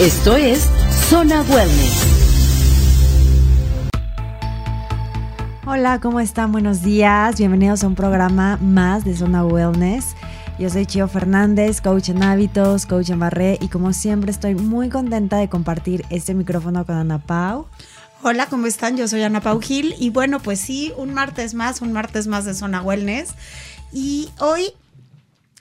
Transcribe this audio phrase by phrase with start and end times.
[0.00, 0.66] Esto es
[1.10, 2.06] Zona Wellness.
[5.66, 6.52] Hola, ¿cómo están?
[6.52, 7.36] Buenos días.
[7.36, 10.16] Bienvenidos a un programa más de Zona Wellness.
[10.58, 14.88] Yo soy Chio Fernández, coach en hábitos, coach en barré y como siempre estoy muy
[14.88, 17.66] contenta de compartir este micrófono con Ana Pau.
[18.22, 18.96] Hola, ¿cómo están?
[18.96, 22.46] Yo soy Ana Pau Gil y bueno, pues sí, un martes más, un martes más
[22.46, 23.34] de Zona Wellness.
[23.92, 24.72] Y hoy,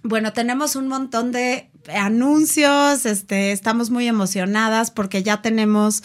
[0.02, 6.04] bueno, tenemos un montón de anuncios, este, estamos muy emocionadas porque ya tenemos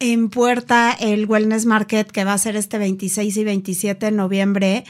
[0.00, 4.84] en puerta el Wellness Market que va a ser este 26 y 27 de noviembre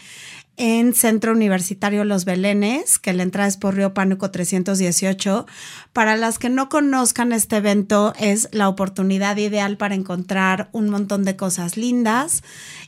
[0.56, 5.46] en Centro Universitario Los Belenes, que la entrada es por Río Pánico 318.
[5.92, 11.24] Para las que no conozcan este evento, es la oportunidad ideal para encontrar un montón
[11.24, 12.42] de cosas lindas.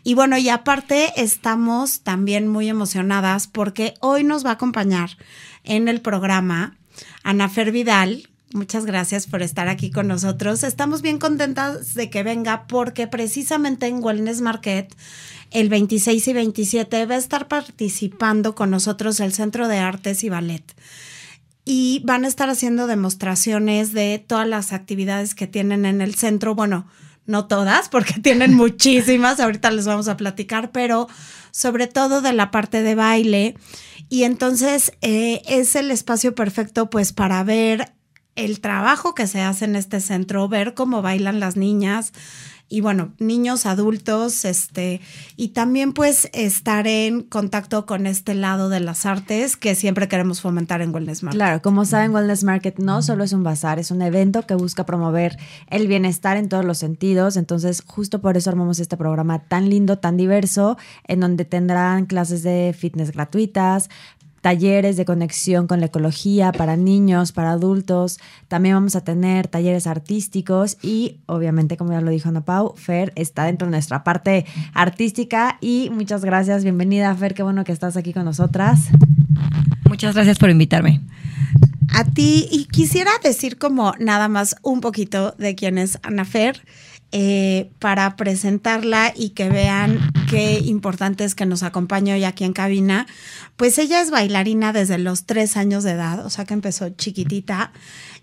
[0.05, 5.11] Y bueno, y aparte estamos también muy emocionadas porque hoy nos va a acompañar
[5.65, 6.76] en el programa
[7.23, 8.29] Ana Fer Vidal.
[8.53, 10.63] Muchas gracias por estar aquí con nosotros.
[10.63, 14.95] Estamos bien contentas de que venga porque precisamente en Wellness Market
[15.51, 20.29] el 26 y 27 va a estar participando con nosotros el Centro de Artes y
[20.29, 20.65] Ballet.
[21.65, 26.55] Y van a estar haciendo demostraciones de todas las actividades que tienen en el centro.
[26.55, 26.87] Bueno,
[27.27, 31.09] no todas, porque tienen muchísimas, ahorita les vamos a platicar, pero
[31.57, 33.57] sobre todo de la parte de baile.
[34.11, 37.95] Y entonces eh, es el espacio perfecto pues para ver
[38.35, 42.13] el trabajo que se hace en este centro, ver cómo bailan las niñas,
[42.69, 45.01] y bueno, niños, adultos, este,
[45.37, 50.41] y también pues estar en contacto con este lado de las artes que siempre queremos
[50.41, 51.39] fomentar en Wellness Market.
[51.39, 54.85] Claro, como saben, Wellness Market no solo es un bazar, es un evento que busca
[54.85, 55.37] promover
[55.71, 59.99] el bienestar en todos los sentidos, entonces justo por eso armamos este programa tan lindo,
[59.99, 63.91] tan diverso, en donde tendrán clases de fitness gratuitas,
[64.41, 68.19] talleres de conexión con la ecología para niños, para adultos.
[68.49, 73.13] También vamos a tener talleres artísticos y obviamente, como ya lo dijo Ana Pau, Fer
[73.17, 76.63] está dentro de nuestra parte artística y muchas gracias.
[76.63, 78.89] Bienvenida, Fer, qué bueno que estás aquí con nosotras.
[79.89, 81.01] Muchas gracias por invitarme.
[81.95, 86.63] A ti, y quisiera decir como nada más un poquito de quién es Ana Fer.
[87.13, 92.53] Eh, para presentarla y que vean qué importante es que nos acompañe hoy aquí en
[92.53, 93.07] cabina.
[93.57, 97.73] Pues ella es bailarina desde los tres años de edad, o sea que empezó chiquitita.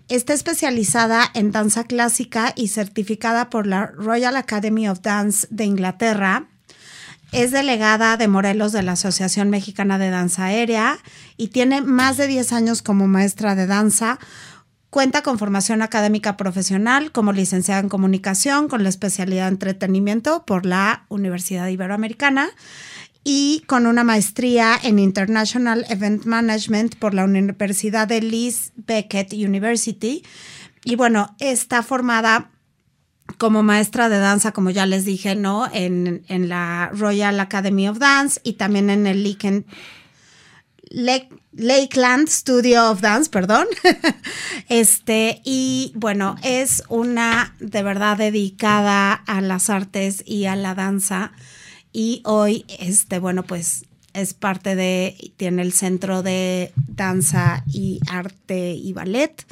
[0.08, 6.46] Está especializada en danza clásica y certificada por la Royal Academy of Dance de Inglaterra.
[7.32, 10.98] Es delegada de Morelos de la Asociación Mexicana de Danza Aérea
[11.38, 14.20] y tiene más de 10 años como maestra de danza
[14.94, 20.64] Cuenta con formación académica profesional como licenciada en comunicación con la especialidad de entretenimiento por
[20.64, 22.48] la Universidad Iberoamericana
[23.24, 30.22] y con una maestría en International Event Management por la Universidad de Leeds Beckett University.
[30.84, 32.52] Y bueno, está formada
[33.36, 35.68] como maestra de danza, como ya les dije, ¿no?
[35.72, 39.66] En, en la Royal Academy of Dance y también en el Lincoln
[40.94, 43.66] Lakeland Studio of Dance, perdón.
[44.68, 51.32] este, y bueno, es una de verdad dedicada a las artes y a la danza.
[51.92, 53.84] Y hoy, este, bueno, pues
[54.14, 59.44] es parte de, tiene el centro de danza y arte y ballet.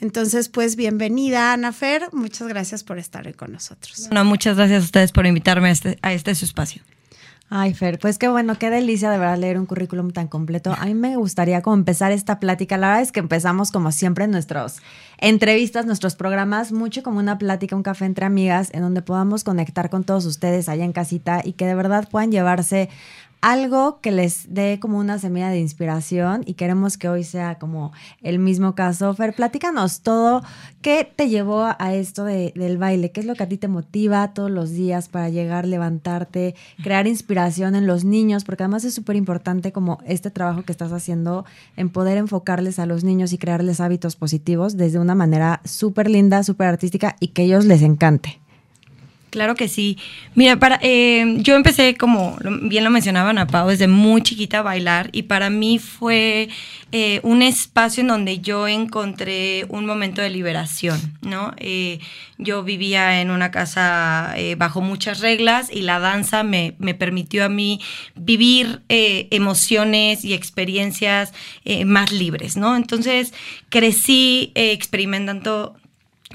[0.00, 2.08] Entonces, pues bienvenida, Ana Fer.
[2.12, 4.08] Muchas gracias por estar con nosotros.
[4.10, 6.82] No, muchas gracias a ustedes por invitarme a este, a este espacio.
[7.48, 10.74] Ay, Fer, pues qué bueno, qué delicia de verdad leer un currículum tan completo.
[10.76, 12.76] A mí me gustaría como empezar esta plática.
[12.76, 14.82] La verdad es que empezamos como siempre en nuestras
[15.18, 19.90] entrevistas, nuestros programas, mucho como una plática, un café entre amigas, en donde podamos conectar
[19.90, 22.88] con todos ustedes allá en casita y que de verdad puedan llevarse
[23.46, 27.92] algo que les dé como una semilla de inspiración y queremos que hoy sea como
[28.20, 29.14] el mismo caso.
[29.14, 30.42] Fer, platícanos todo.
[30.82, 33.12] ¿Qué te llevó a esto del baile?
[33.12, 37.06] ¿Qué es lo que a ti te motiva todos los días para llegar, levantarte, crear
[37.06, 38.42] inspiración en los niños?
[38.42, 41.44] Porque además es súper importante como este trabajo que estás haciendo
[41.76, 46.42] en poder enfocarles a los niños y crearles hábitos positivos desde una manera súper linda,
[46.42, 48.40] súper artística y que ellos les encante.
[49.36, 49.98] Claro que sí.
[50.34, 54.62] Mira, para, eh, yo empecé, como bien lo mencionaban a Pau, desde muy chiquita a
[54.62, 56.48] bailar y para mí fue
[56.90, 61.52] eh, un espacio en donde yo encontré un momento de liberación, ¿no?
[61.58, 61.98] Eh,
[62.38, 67.50] yo vivía en una casa bajo muchas reglas y la danza me, me permitió a
[67.50, 67.78] mí
[68.14, 71.34] vivir emociones y experiencias
[71.84, 72.74] más libres, ¿no?
[72.74, 73.34] Entonces
[73.68, 75.76] crecí experimentando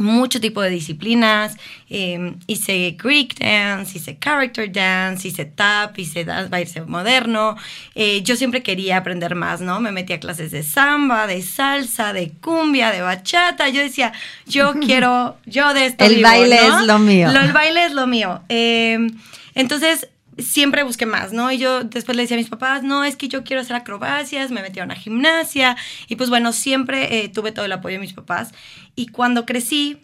[0.01, 1.57] mucho tipo de disciplinas.
[1.89, 7.55] Em, hice Greek dance, hice character dance, hice tap, hice baile moderno.
[7.95, 9.79] Eh, yo siempre quería aprender más, ¿no?
[9.79, 13.69] Me metí a clases de samba, de salsa, de cumbia, de bachata.
[13.69, 14.13] Yo decía,
[14.45, 16.05] yo quiero, yo de esto.
[16.05, 17.29] El baile es lo mío.
[17.29, 18.41] el baile es lo mío.
[18.49, 19.11] Em,
[19.55, 20.07] entonces,
[20.37, 21.51] siempre busqué más, ¿no?
[21.51, 24.51] Y yo después le decía a mis papás, no, es que yo quiero hacer acrobacias,
[24.51, 28.01] me metí a una gimnasia y pues bueno, siempre eh, tuve todo el apoyo de
[28.01, 28.53] mis papás.
[28.95, 29.97] Y cuando crecí,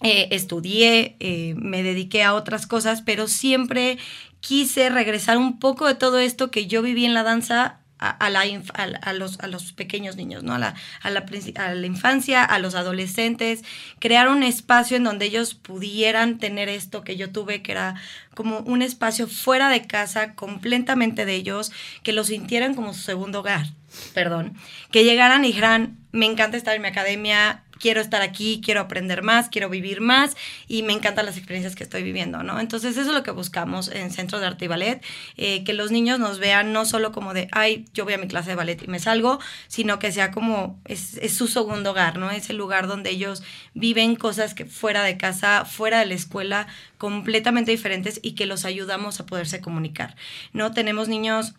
[0.00, 3.98] eh, estudié, eh, me dediqué a otras cosas, pero siempre
[4.40, 8.42] quise regresar un poco de todo esto que yo viví en la danza a, la,
[8.42, 10.54] a, los, a los pequeños niños, ¿no?
[10.54, 11.24] A la, a, la,
[11.56, 13.62] a la infancia, a los adolescentes,
[14.00, 17.94] crear un espacio en donde ellos pudieran tener esto que yo tuve, que era
[18.34, 21.72] como un espacio fuera de casa, completamente de ellos,
[22.02, 23.66] que lo sintieran como su segundo hogar,
[24.14, 24.56] perdón,
[24.90, 29.24] que llegaran y dijeran, me encanta estar en mi academia, quiero estar aquí, quiero aprender
[29.24, 30.36] más, quiero vivir más
[30.68, 32.60] y me encantan las experiencias que estoy viviendo, ¿no?
[32.60, 35.04] Entonces eso es lo que buscamos en Centro de Arte y Ballet,
[35.36, 38.28] eh, que los niños nos vean no solo como de, ay, yo voy a mi
[38.28, 42.18] clase de ballet y me salgo, sino que sea como, es, es su segundo hogar,
[42.18, 42.30] ¿no?
[42.30, 43.42] Es el lugar donde ellos
[43.74, 46.68] viven cosas que fuera de casa, fuera de la escuela,
[46.98, 50.14] completamente diferentes y que los ayudamos a poderse comunicar,
[50.52, 50.70] ¿no?
[50.70, 51.54] Tenemos niños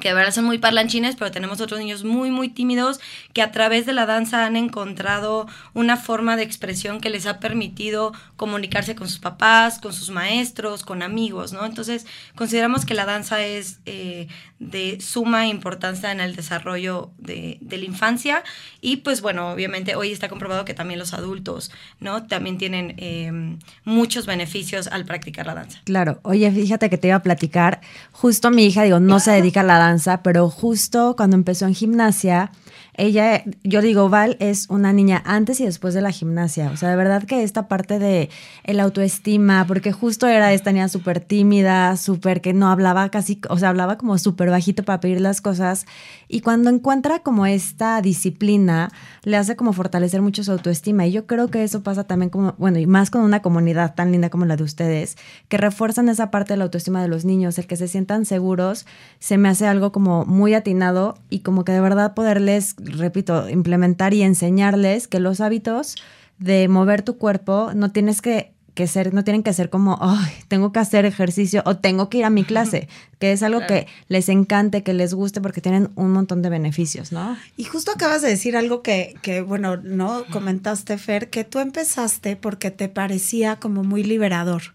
[0.00, 2.98] que de verdad son muy parlanchines, pero tenemos otros niños muy, muy tímidos
[3.34, 7.40] que a través de la danza han encontrado una forma de expresión que les ha
[7.40, 11.66] permitido comunicarse con sus papás, con sus maestros, con amigos, ¿no?
[11.66, 14.28] Entonces, consideramos que la danza es eh,
[14.58, 18.44] de suma importancia en el desarrollo de, de, la infancia
[18.80, 22.26] y pues bueno, obviamente hoy está comprobado que también los adultos, ¿no?
[22.26, 25.80] También tienen em, muchos beneficios al practicar la danza.
[25.84, 27.80] Claro, oye, fíjate que te iba a platicar,
[28.12, 29.78] justo mi hija, digo, no se dedica a la
[30.22, 32.50] pero justo cuando empezó en gimnasia,
[32.94, 36.70] ella, yo digo, Val es una niña antes y después de la gimnasia.
[36.70, 38.28] O sea, de verdad que esta parte de
[38.64, 43.58] el autoestima, porque justo era esta niña súper tímida, súper que no hablaba casi, o
[43.58, 45.86] sea, hablaba como súper bajito para pedir las cosas.
[46.32, 48.90] Y cuando encuentra como esta disciplina,
[49.22, 51.06] le hace como fortalecer mucho su autoestima.
[51.06, 54.12] Y yo creo que eso pasa también como, bueno, y más con una comunidad tan
[54.12, 55.18] linda como la de ustedes,
[55.48, 58.86] que refuerzan esa parte de la autoestima de los niños, el que se sientan seguros,
[59.18, 64.14] se me hace algo como muy atinado y como que de verdad poderles repito, implementar
[64.14, 65.96] y enseñarles que los hábitos
[66.38, 68.51] de mover tu cuerpo no tienes que,
[68.86, 72.24] ser, no tienen que ser como, ay, tengo que hacer ejercicio o tengo que ir
[72.24, 72.88] a mi clase,
[73.18, 77.12] que es algo que les encante, que les guste porque tienen un montón de beneficios,
[77.12, 77.36] ¿no?
[77.56, 82.36] Y justo acabas de decir algo que, que bueno, no comentaste, Fer, que tú empezaste
[82.36, 84.74] porque te parecía como muy liberador.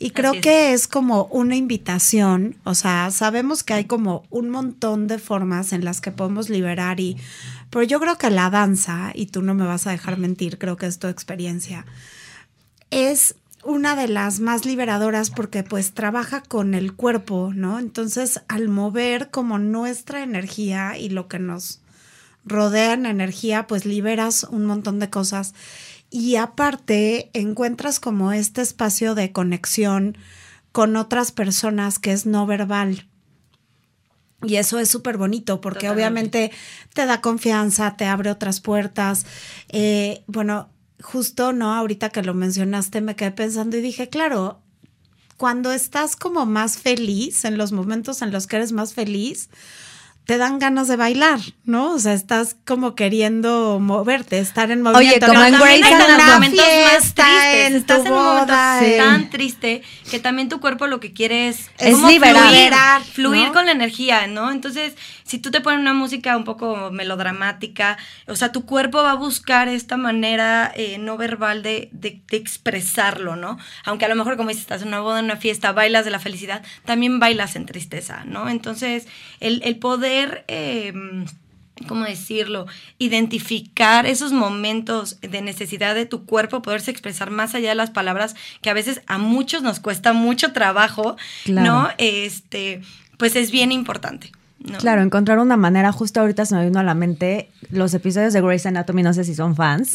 [0.00, 5.08] Y creo que es como una invitación, o sea, sabemos que hay como un montón
[5.08, 7.16] de formas en las que podemos liberar y,
[7.68, 10.76] pero yo creo que la danza, y tú no me vas a dejar mentir, creo
[10.76, 11.84] que es tu experiencia,
[12.90, 17.78] es una de las más liberadoras porque pues trabaja con el cuerpo, ¿no?
[17.78, 21.80] Entonces al mover como nuestra energía y lo que nos
[22.44, 25.54] rodea en energía, pues liberas un montón de cosas
[26.10, 30.16] y aparte encuentras como este espacio de conexión
[30.72, 33.08] con otras personas que es no verbal.
[34.42, 36.52] Y eso es súper bonito porque obviamente
[36.94, 39.26] te da confianza, te abre otras puertas.
[39.68, 40.70] Eh, bueno,
[41.02, 41.74] justo, ¿no?
[41.74, 44.62] Ahorita que lo mencionaste me quedé pensando y dije, claro,
[45.36, 49.48] cuando estás como más feliz, en los momentos en los que eres más feliz,
[50.28, 51.92] te dan ganas de bailar, ¿no?
[51.92, 55.24] O sea, estás como queriendo moverte, estar en movimiento.
[55.24, 58.52] Oye, como en Grace momentos más tristes, estás en un momento
[58.98, 63.72] tan triste que también tu cuerpo lo que quiere es, es liberar, fluir, con la
[63.72, 64.52] energía, ¿no?
[64.52, 64.92] Entonces,
[65.28, 69.14] si tú te pones una música un poco melodramática, o sea, tu cuerpo va a
[69.14, 73.58] buscar esta manera eh, no verbal de, de, expresarlo, ¿no?
[73.84, 76.10] Aunque a lo mejor, como dices, estás en una boda, en una fiesta, bailas de
[76.10, 78.48] la felicidad, también bailas en tristeza, ¿no?
[78.48, 79.06] Entonces,
[79.40, 81.26] el, el poder Em,
[81.86, 82.66] ¿cómo decirlo?
[82.98, 88.34] Identificar esos momentos de necesidad de tu cuerpo, poderse expresar más allá de las palabras,
[88.60, 91.16] que a veces a muchos nos cuesta mucho trabajo,
[91.46, 91.88] ¿no?
[91.98, 92.82] Este,
[93.18, 94.32] pues es bien importante.
[94.78, 98.40] Claro, encontrar una manera, justo ahorita se me vino a la mente los episodios de
[98.40, 99.92] Grey's Anatomy, no sé si son fans.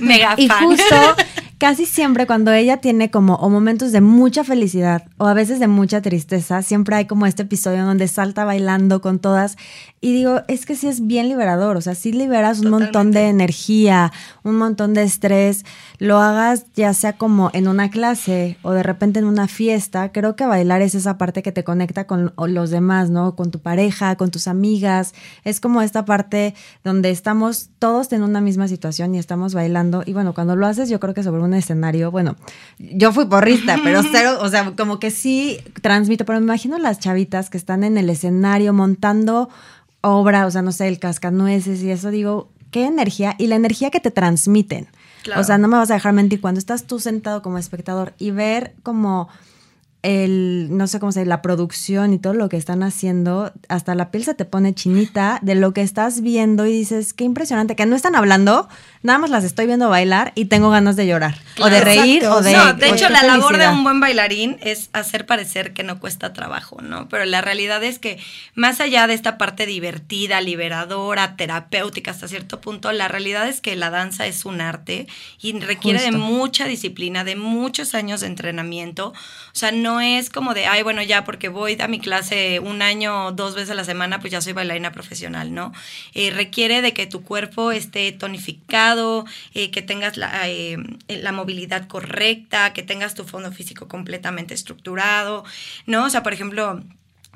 [0.00, 0.94] mega y justo
[1.58, 5.68] casi siempre cuando ella tiene como o momentos de mucha felicidad o a veces de
[5.68, 9.56] mucha tristeza, siempre hay como este episodio donde salta bailando con todas
[10.00, 13.28] y digo, es que sí es bien liberador, o sea, sí liberas un montón de
[13.28, 14.12] energía,
[14.44, 15.64] un montón de estrés,
[15.98, 20.36] lo hagas ya sea como en una clase o de repente en una fiesta, creo
[20.36, 23.34] que bailar es esa parte que te conecta con los demás, ¿no?
[23.34, 28.40] Con tu pareja, con tus amigas, es como esta parte donde estamos todos en una
[28.40, 31.54] misma situación y estamos bailando y bueno, cuando lo haces yo creo que sobre un
[31.54, 32.36] escenario, bueno,
[32.78, 36.98] yo fui porrista, pero cero, o sea, como que sí transmito, pero me imagino las
[36.98, 39.48] chavitas que están en el escenario montando
[40.00, 43.90] obra, o sea, no sé, el cascanueces y eso, digo, qué energía y la energía
[43.90, 44.88] que te transmiten.
[45.36, 48.30] O sea, no me vas a dejar mentir, cuando estás tú sentado como espectador y
[48.30, 49.28] ver como
[50.06, 53.96] el, no sé cómo se dice, la producción y todo lo que están haciendo, hasta
[53.96, 57.74] la piel se te pone chinita de lo que estás viendo y dices, qué impresionante,
[57.74, 58.68] que no están hablando,
[59.02, 62.40] nada más las estoy viendo bailar y tengo ganas de llorar, o de reír, o
[62.40, 62.52] de...
[62.52, 66.32] No, de hecho, la labor de un buen bailarín es hacer parecer que no cuesta
[66.32, 67.08] trabajo, ¿no?
[67.08, 68.20] Pero la realidad es que
[68.54, 73.74] más allá de esta parte divertida, liberadora, terapéutica hasta cierto punto, la realidad es que
[73.74, 75.08] la danza es un arte
[75.40, 79.08] y requiere de mucha disciplina, de muchos años de entrenamiento.
[79.08, 82.82] O sea, no es como de, ay, bueno, ya porque voy a mi clase un
[82.82, 85.72] año, dos veces a la semana, pues ya soy bailarina profesional, ¿no?
[86.14, 89.24] Eh, requiere de que tu cuerpo esté tonificado,
[89.54, 90.76] eh, que tengas la, eh,
[91.08, 95.44] la movilidad correcta, que tengas tu fondo físico completamente estructurado,
[95.86, 96.04] ¿no?
[96.04, 96.82] O sea, por ejemplo,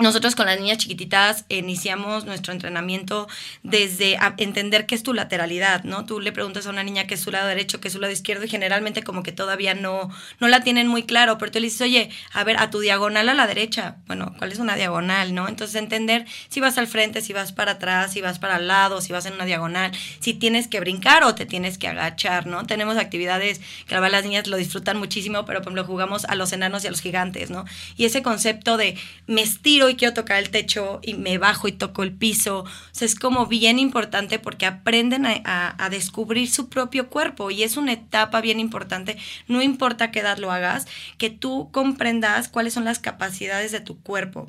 [0.01, 3.29] nosotros con las niñas chiquititas iniciamos nuestro entrenamiento
[3.63, 6.05] desde entender qué es tu lateralidad, ¿no?
[6.05, 8.13] Tú le preguntas a una niña qué es su lado derecho, qué es su lado
[8.13, 11.67] izquierdo y generalmente como que todavía no, no la tienen muy claro, pero tú le
[11.67, 15.35] dices, oye, a ver, a tu diagonal a la derecha, bueno, ¿cuál es una diagonal,
[15.35, 15.49] no?
[15.49, 19.01] Entonces entender si vas al frente, si vas para atrás, si vas para el lado,
[19.01, 22.67] si vas en una diagonal, si tienes que brincar o te tienes que agachar, ¿no?
[22.67, 26.85] Tenemos actividades que la las niñas lo disfrutan muchísimo, pero por jugamos a los enanos
[26.85, 27.65] y a los gigantes, ¿no?
[27.97, 31.73] Y ese concepto de me estiro y quiero tocar el techo y me bajo y
[31.73, 32.61] toco el piso.
[32.61, 37.77] O sea, es como bien importante porque aprenden a, descubrir su propio cuerpo y es
[37.77, 39.17] una etapa bien importante,
[39.49, 40.87] no importa qué edad lo hagas,
[41.19, 44.49] que tú comprendas cuáles son las capacidades de tu cuerpo.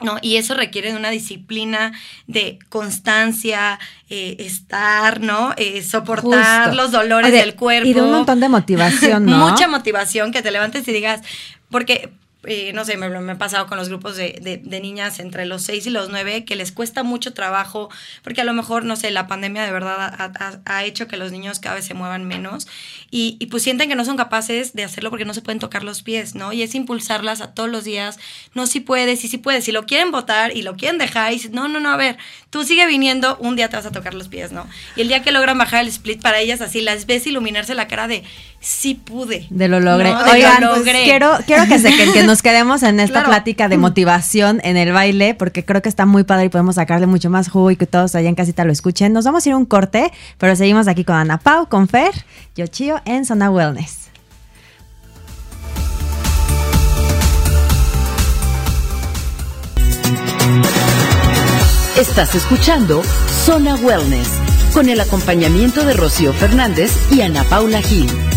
[0.00, 0.18] ¿no?
[0.20, 1.92] Y eso requiere de una disciplina
[2.26, 3.78] de constancia,
[4.10, 5.54] eh, estar, ¿no?
[5.56, 7.88] Eh, soportar los dolores del cuerpo.
[7.88, 9.50] Y de un montón de motivación, ¿no?
[9.50, 11.20] Mucha motivación, que te levantes y digas,
[11.70, 12.10] porque
[12.44, 15.62] eh, no sé, me, me, ha pasado con los grupos de, de, niñas entre los
[15.62, 17.88] 6 y los 9 que les cuesta mucho trabajo,
[18.24, 20.32] porque a lo mejor, no sé, la pandemia de verdad
[20.64, 22.66] ha, hecho que los niños cada vez se muevan menos
[23.10, 25.84] y, y, pues sienten que no son capaces de hacerlo porque no se pueden tocar
[25.84, 26.52] los pies, ¿no?
[26.52, 28.18] Y es impulsarlas a todos los días,
[28.54, 31.36] no, si puedes, y si puedes, si lo quieren votar y lo quieren dejar, y
[31.36, 32.18] dices, no, no, no, a ver,
[32.50, 34.68] tú sigue viniendo, un día te vas a tocar los pies, ¿no?
[34.96, 37.86] Y el día que logran bajar el split para ellas, así las ves iluminarse la
[37.86, 38.24] cara de,
[38.62, 39.46] sí pude.
[39.50, 40.14] De lo logré.
[40.14, 44.76] Oigan, pues, quiero, quiero que, se, que, nos quedemos en esta plática de motivación en
[44.76, 47.76] el baile, porque creo que está muy padre y podemos sacarle mucho más jugo y
[47.76, 49.12] que todos allá en casita lo escuchen.
[49.12, 52.12] Nos vamos a ir a un corte, pero seguimos aquí con Ana Pau, con Fer,
[52.54, 53.98] Yochio en Zona Wellness.
[61.98, 63.02] Estás escuchando
[63.44, 64.28] Zona Wellness
[64.72, 68.31] con el acompañamiento de Rocío Fernández y Ana Paula Gil.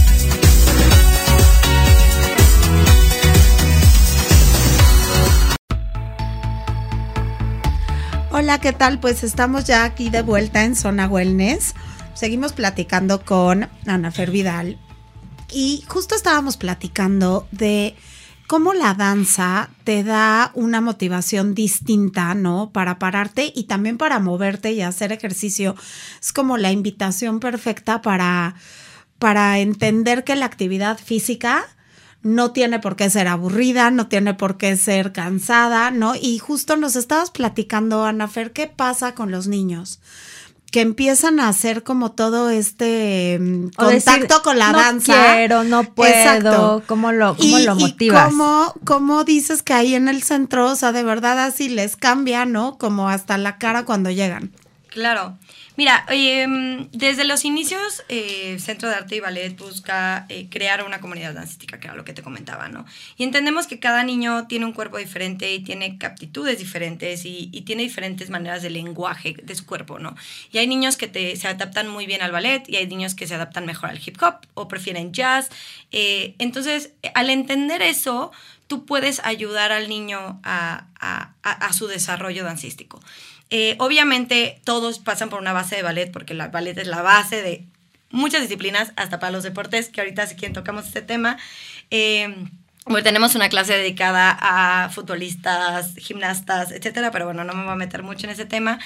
[8.46, 9.00] Hola, ¿qué tal?
[9.00, 11.74] Pues estamos ya aquí de vuelta en Zona Wellness.
[12.14, 14.78] Seguimos platicando con Ana Fer Vidal
[15.52, 17.96] y justo estábamos platicando de
[18.46, 22.70] cómo la danza te da una motivación distinta, ¿no?
[22.72, 25.75] Para pararte y también para moverte y hacer ejercicio.
[26.22, 28.54] Es como la invitación perfecta para,
[29.18, 31.75] para entender que la actividad física
[32.25, 36.15] no tiene por qué ser aburrida, no tiene por qué ser cansada, ¿no?
[36.15, 40.00] Y justo nos estabas platicando, Ana Fer, ¿qué pasa con los niños?
[40.72, 45.15] que empiezan a hacer como todo este mm, contacto con la danza.
[45.15, 46.84] No quiero, no puedo.
[46.86, 48.34] ¿Cómo lo, cómo lo motivas?
[48.34, 52.46] Y cómo, dices que ahí en el centro, o sea, de verdad así les cambia,
[52.46, 52.77] ¿no?
[52.77, 54.51] Como hasta la cara cuando llegan.
[54.89, 55.38] Claro.
[55.77, 61.01] Mira, em, desde los inicios, eh, Centro de Arte y Ballet busca eh, crear una
[61.01, 62.86] comunidad dancística, que era lo que te comentaba, ¿no?
[63.17, 67.84] Y entendemos que cada niño tiene un cuerpo diferente y tiene aptitudes diferentes y, tiene
[67.84, 70.15] diferentes maneras de lenguaje de su cuerpo, ¿no?
[70.51, 73.36] Y hay niños que se adaptan muy bien al ballet y hay niños que se
[73.36, 75.50] adaptan mejor al hip hop o prefieren jazz.
[75.91, 78.32] Eh, entonces, al entender eso,
[78.67, 80.86] tú puedes ayudar al niño a,
[81.41, 83.00] a su desarrollo dancístico.
[83.50, 87.42] Eh, obviamente todos pasan por una base de ballet porque la ballet es la base
[87.42, 87.66] de
[88.12, 91.38] muchas disciplinas, hasta para los deportes, que ahorita si quieren tocamos este tema.
[91.92, 92.34] Eh,
[92.88, 97.75] bueno, tenemos una clase dedicada a futbolistas, gimnastas, etcétera, pero bueno, no me voy a
[97.75, 98.78] meter mucho en ese tema.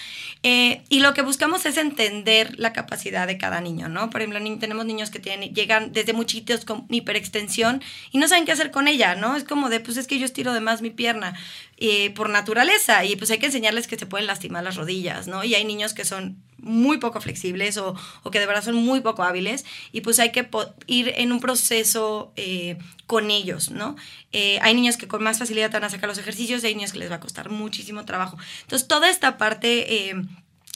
[0.42, 4.10] Eh, y lo que buscamos es entender la capacidad de cada niño, ¿no?
[4.10, 8.46] Por ejemplo, tenemos niños que tienen, llegan desde muy chiquitos con hiperextensión y no saben
[8.46, 9.36] qué hacer con ella, ¿no?
[9.36, 11.34] Es como de, pues es que yo estiro de más mi pierna
[11.82, 15.46] eh, por naturaleza y pues hay que enseñarles que se pueden lastimar las rodillas, ¿no?
[15.46, 19.00] Y hay niños que son muy poco flexibles o, o, que de verdad son muy
[19.00, 20.46] poco hábiles y pues hay que
[20.88, 23.96] ir en un proceso eh, con ellos, ¿no?
[24.34, 27.00] Eh, hay niños que con más facilidad van a sacar los ejercicios hay niños que
[27.00, 28.38] les va a costar muchísimo trabajo.
[28.64, 30.14] Entonces, toda esta parte...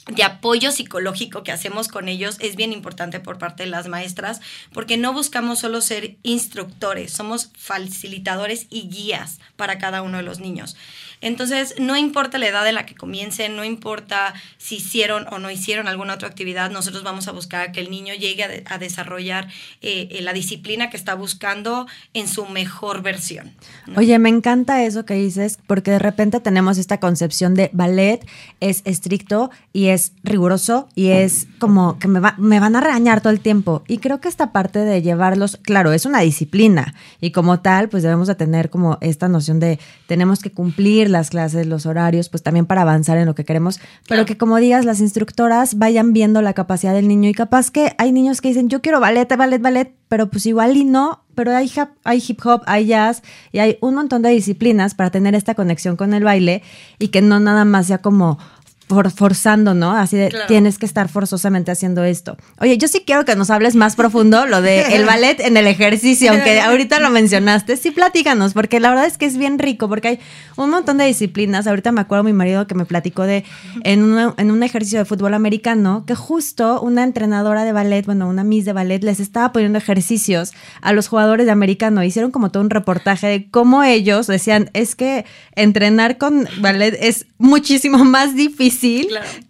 [0.06, 4.42] De apoyo psicológico que hacemos con ellos es bien importante por parte de las maestras,
[4.74, 10.40] porque no buscamos solo ser instructores, somos facilitadores y guías para cada uno de los
[10.40, 10.76] niños.
[11.24, 15.50] Entonces, no importa la edad en la que comiencen, no importa si hicieron o no
[15.50, 19.48] hicieron alguna otra actividad, nosotros vamos a buscar que el niño llegue a, desarrollar
[19.80, 23.54] eh, la disciplina que está buscando en su mejor versión.
[23.96, 28.20] Oye, me encanta eso que dices, porque de repente tenemos esta concepción de ballet
[28.60, 33.32] es estricto y es riguroso y es como que me, me van a regañar todo
[33.32, 33.82] el tiempo.
[33.88, 38.02] Y creo que esta parte de llevarlos, claro, es una disciplina y como tal, pues
[38.02, 42.42] debemos de tener como esta noción de tenemos que cumplir las clases, los horarios, pues
[42.42, 46.42] también para avanzar en lo que queremos, pero que como digas, las instructoras vayan viendo
[46.42, 47.30] la capacidad del niño.
[47.30, 50.76] Y capaz que hay niños que dicen, yo quiero ballet, ballet, ballet, pero pues igual
[50.76, 51.72] y no, pero hay,
[52.04, 55.96] hay hip hop, hay jazz y hay un montón de disciplinas para tener esta conexión
[55.96, 56.62] con el baile
[56.98, 58.38] y que no nada más sea como
[58.86, 59.92] forzando, ¿no?
[59.92, 62.36] Así de tienes que estar forzosamente haciendo esto.
[62.60, 65.66] Oye, yo sí quiero que nos hables más profundo lo de el ballet en el
[65.66, 67.76] ejercicio, aunque ahorita lo mencionaste.
[67.76, 70.20] Sí, platícanos, porque la verdad es que es bien rico, porque hay
[70.56, 71.66] un montón de disciplinas.
[71.66, 73.44] Ahorita me acuerdo mi marido que me platicó de
[73.84, 78.44] en, en un ejercicio de fútbol americano que justo una entrenadora de ballet, bueno, una
[78.44, 82.04] miss de ballet, les estaba poniendo ejercicios a los jugadores de americano.
[82.04, 85.24] Hicieron como todo un reportaje de cómo ellos decían, es que
[85.56, 88.74] entrenar con ballet es muchísimo más difícil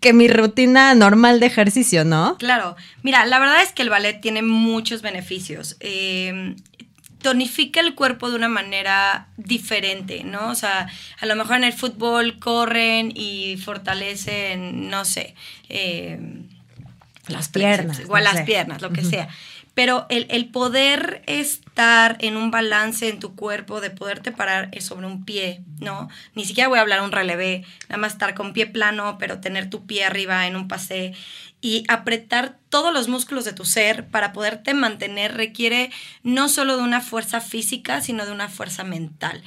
[0.01, 2.37] que mi rutina normal de ejercicio, ¿no?
[2.39, 2.77] Claro.
[3.03, 5.77] Mira, la verdad es que el ballet tiene muchos beneficios.
[5.81, 6.57] Em,
[7.21, 10.51] tonifica el cuerpo de una manera diferente, ¿no?
[10.51, 10.89] O sea,
[11.21, 15.35] a lo mejor en el fútbol corren y fortalecen, no sé,
[15.69, 16.49] em,
[17.29, 18.01] las piernas.
[18.01, 19.29] Igual las piernas, lo que sea
[19.75, 25.25] pero el, poder estar en un balance en tu cuerpo, de poderte parar sobre un
[25.25, 26.09] pie, ¿no?
[26.35, 29.69] Ni siquiera voy a hablar un relevé, nada más estar con pie plano, pero tener
[29.69, 31.15] tu pie arriba en un pase
[31.61, 35.91] y apretar todos los músculos de tu ser para poderte mantener requiere
[36.23, 39.43] no solo de una fuerza física, sino de una fuerza mental.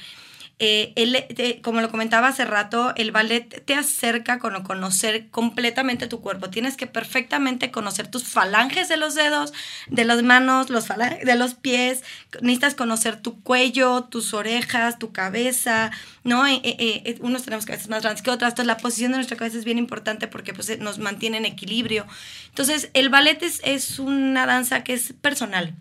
[0.60, 6.50] Eh, como lo comentaba hace rato, el ballet te acerca con conocer completamente tu cuerpo.
[6.50, 9.52] Tienes que perfectamente conocer tus falanges de los dedos,
[9.86, 12.02] de las manos, los de los pies.
[12.40, 15.92] Necesitas conocer tu cuello, tus orejas, tu cabeza,
[16.24, 16.46] ¿no?
[16.46, 18.52] Eh, eh, unos tenemos cabezas más grandes que otras.
[18.52, 22.06] Entonces, la posición de nuestra cabeza es bien importante porque pues, nos mantiene en equilibrio.
[22.48, 25.74] Entonces, el ballet es, es una danza que es personal.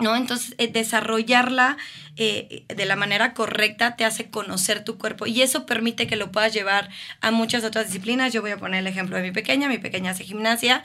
[0.00, 0.16] ¿No?
[0.16, 1.76] Entonces, eh, desarrollarla
[2.16, 6.32] eh, de la manera correcta te hace conocer tu cuerpo y eso permite que lo
[6.32, 6.88] puedas llevar
[7.20, 8.32] a muchas otras disciplinas.
[8.32, 10.82] Yo voy a poner el ejemplo de mi pequeña, mi pequeña hace gimnasia,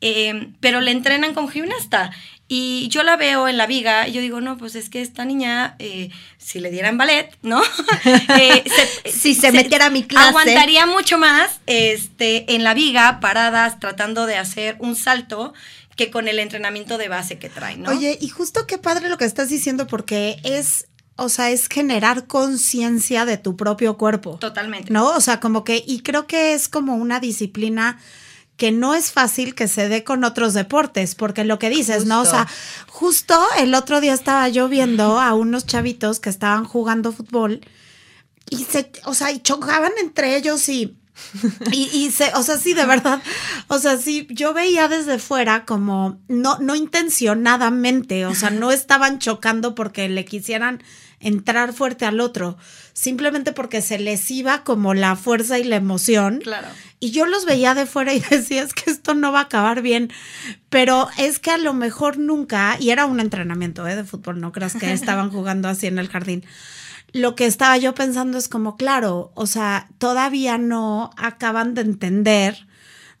[0.00, 2.10] eh, pero le entrenan con gimnasta.
[2.48, 5.26] Y yo la veo en la viga y yo digo, no, pues es que esta
[5.26, 5.76] niña,
[6.38, 7.60] si le dieran ballet, ¿no?
[9.04, 10.30] si se, metiera a mi clase.
[10.30, 15.52] Aguantaría mucho más este, en la viga, paradas, tratando de hacer un salto
[15.98, 17.90] que con el entrenamiento de base que trae, ¿no?
[17.90, 22.28] Oye, y justo qué padre lo que estás diciendo porque es o sea, es generar
[22.28, 24.38] conciencia de tu propio cuerpo.
[24.38, 24.92] Totalmente.
[24.92, 25.08] ¿No?
[25.16, 27.98] O sea, como que, y creo que es como una disciplina
[28.56, 32.20] que no es fácil que se dé con otros deportes, porque lo que dices, ¿no?
[32.20, 32.46] O sea,
[32.86, 37.62] justo el otro día estaba yo viendo a unos chavitos que estaban jugando fútbol
[38.48, 40.97] y se, o sea, y chocaban entre ellos y
[41.72, 43.20] y, y se, o sea, sí, de verdad,
[43.68, 49.18] o sea, sí, yo veía desde fuera como no, no intencionadamente, o sea, no estaban
[49.18, 50.82] chocando porque le quisieran
[51.20, 52.56] entrar fuerte al otro,
[52.92, 56.40] simplemente porque se les iba como la fuerza y la emoción.
[56.42, 56.68] Claro.
[57.00, 59.82] Y yo los veía de fuera y decía, es que esto no va a acabar
[59.82, 60.12] bien,
[60.68, 63.96] pero es que a lo mejor nunca, y era un entrenamiento ¿eh?
[63.96, 66.44] de fútbol, no creas que estaban jugando así en el jardín
[67.12, 72.66] lo que estaba yo pensando es como, claro, o sea, todavía no acaban de entender,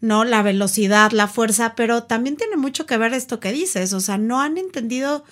[0.00, 0.24] ¿no?
[0.24, 4.18] La velocidad, la fuerza, pero también tiene mucho que ver esto que dices, o sea,
[4.18, 5.24] no han entendido,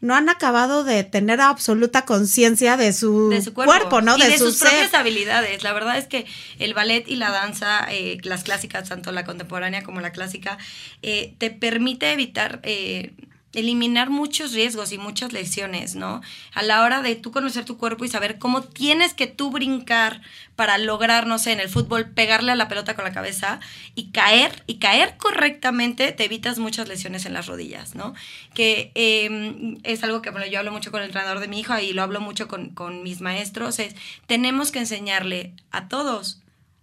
[0.00, 4.16] no han acabado de tener absoluta conciencia de su, de su cuerpo, ¿no?
[4.16, 4.68] Y de, su sus ser.
[4.68, 5.64] propias habilidades.
[5.64, 6.26] La verdad es que
[6.58, 10.58] el ballet y la danza, eh, las clásicas, tanto la contemporánea como la clásica,
[11.02, 12.60] eh, te permite evitar...
[12.62, 13.12] eh,
[13.56, 16.20] eliminar muchos riesgos y muchas lesiones, ¿no?
[16.52, 20.20] A la hora de tú conocer tu cuerpo y saber cómo tienes que tú brincar
[20.56, 23.58] para lograr, no sé, en el fútbol, pegarle a la pelota con la cabeza
[23.94, 28.14] y caer, y caer correctamente, te evitas muchas lesiones en las rodillas, ¿no?
[28.52, 31.80] Que eh, es algo que, bueno, yo hablo mucho con el entrenador de mi hija
[31.80, 36.42] y lo hablo mucho con, con mis maestros, es, tenemos que enseñarle a todos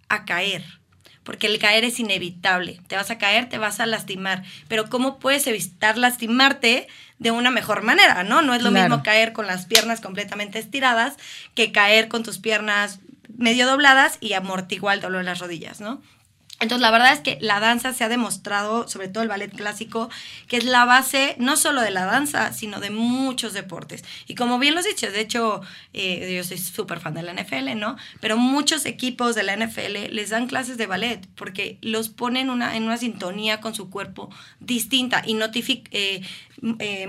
[0.09, 0.82] a caer
[1.23, 2.79] porque el caer es inevitable.
[2.87, 6.87] Te vas a caer, te vas a lastimar, pero ¿cómo puedes evitar lastimarte
[7.19, 8.41] de una mejor manera, no?
[8.41, 8.89] No es lo Claro.
[8.89, 11.15] mismo caer con las piernas completamente estiradas
[11.55, 12.99] que caer con tus piernas
[13.37, 16.01] medio dobladas y amortiguar el dolor en las rodillas, ¿no?
[16.59, 20.09] Entonces, la verdad es que la danza se ha demostrado, sobre todo el ballet clásico,
[20.47, 24.03] que es la base no solo de la danza, sino de muchos deportes.
[24.27, 25.61] Y como bien lo has dicho, de hecho,
[25.93, 27.97] eh, yo soy súper fan de la NFL, ¿no?
[28.21, 32.77] Pero muchos equipos de la NFL les dan clases de ballet porque los ponen una,
[32.77, 35.37] en una sintonía con su cuerpo distinta y
[35.91, 36.21] eh,
[36.79, 37.07] eh,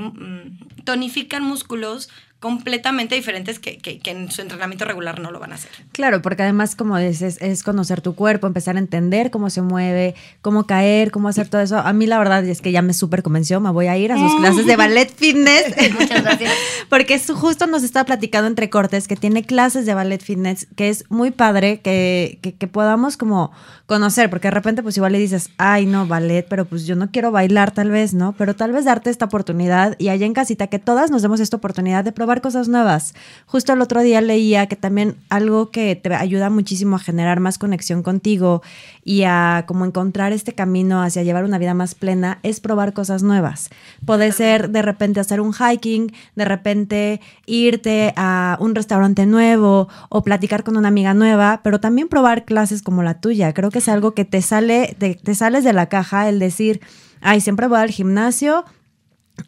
[0.84, 2.10] tonifican músculos
[2.44, 5.70] completamente diferentes que, que- que en su entrenamiento regular no lo van a hacer.
[5.92, 10.14] Claro, porque además, como dices, es conocer tu cuerpo, empezar a entender cómo se mueve,
[10.42, 11.78] cómo caer, cómo hacer todo eso.
[11.78, 14.18] A mí la verdad es que ya me súper convenció, me voy a ir a
[14.18, 15.64] sus clases de ballet fitness.
[15.98, 16.52] Muchas gracias.
[16.90, 21.06] Porque justo nos está platicando entre cortes que tiene clases de ballet fitness, que es
[21.08, 23.52] muy padre que, que, que podamos como
[23.86, 27.10] conocer, porque de repente pues igual le dices, ay no, ballet, pero pues yo no
[27.10, 28.32] quiero bailar tal vez, ¿no?
[28.36, 31.56] Pero tal vez darte esta oportunidad y allá en casita que todas nos demos esta
[31.58, 33.14] oportunidad de probar cosas nuevas.
[33.46, 37.58] Justo el otro día leía que también algo que te ayuda muchísimo a generar más
[37.58, 38.62] conexión contigo
[39.04, 43.22] y a como encontrar este camino hacia llevar una vida más plena es probar cosas
[43.22, 43.70] nuevas.
[44.04, 50.22] Puede ser de repente hacer un hiking, de repente irte a un restaurante nuevo o
[50.22, 53.52] platicar con una amiga nueva, pero también probar clases como la tuya.
[53.52, 56.80] Creo que es algo que te sale, te, te sales de la caja el decir,
[57.20, 58.64] ay, siempre voy al gimnasio,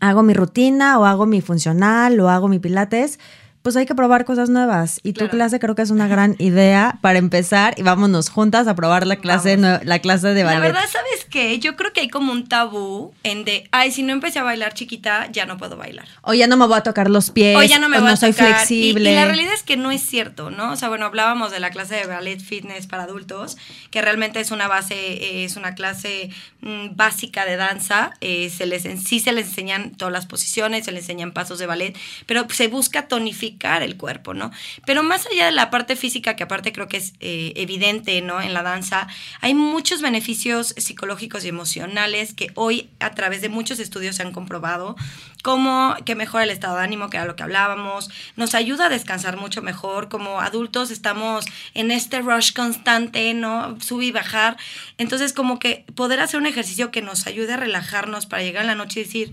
[0.01, 3.19] hago mi rutina o hago mi funcional o hago mi pilates,
[3.63, 5.01] pues hay que probar cosas nuevas.
[5.03, 8.77] Y tu clase creo que es una gran idea para empezar y vámonos juntas a
[8.77, 9.85] probar la clase, Vamos.
[9.85, 10.69] la clase de La ballet.
[10.73, 11.59] verdad, ¿sabes qué?
[11.59, 14.75] Yo creo que hay como un tabú en de, ay, si no empecé a bailar
[14.75, 16.07] chiquita, ya no puedo bailar.
[16.23, 18.09] o ya no me voy a tocar los pies, O ya no me o voy
[18.09, 18.51] no a soy tocar.
[18.51, 19.11] Y- flexible.
[19.13, 20.73] Y, la realidad es que no es cierto, ¿no?
[20.73, 23.57] O sea, bueno, hablábamos de la clase de ballet fitness para adultos,
[23.91, 28.13] que realmente es una base, eh, es una clase mm, básica de danza.
[28.21, 31.59] eh, se les, en- sí se les enseñan todas las posiciones, se les enseñan pasos
[31.59, 34.51] de ballet, pero se busca tonificar el cuerpo, ¿no?
[34.87, 38.41] Pero más allá de la parte física, que aparte creo que es eh, evidente, ¿no?
[38.41, 39.07] En la danza,
[39.41, 44.33] hay muchos beneficios psicológicos y emocionales que hoy a través de muchos estudios se han
[44.33, 44.97] comprobado,
[45.43, 48.89] como que mejora el estado de ánimo, que era lo que hablábamos, nos ayuda a
[48.89, 53.81] descansar mucho mejor, como adultos estamos en este rush constante, ¿no?
[53.81, 54.57] Subir y bajar,
[54.99, 58.69] entonces como que poder hacer un ejercicio que nos ayude a relajarnos para llegar en
[58.69, 59.33] la noche y decir,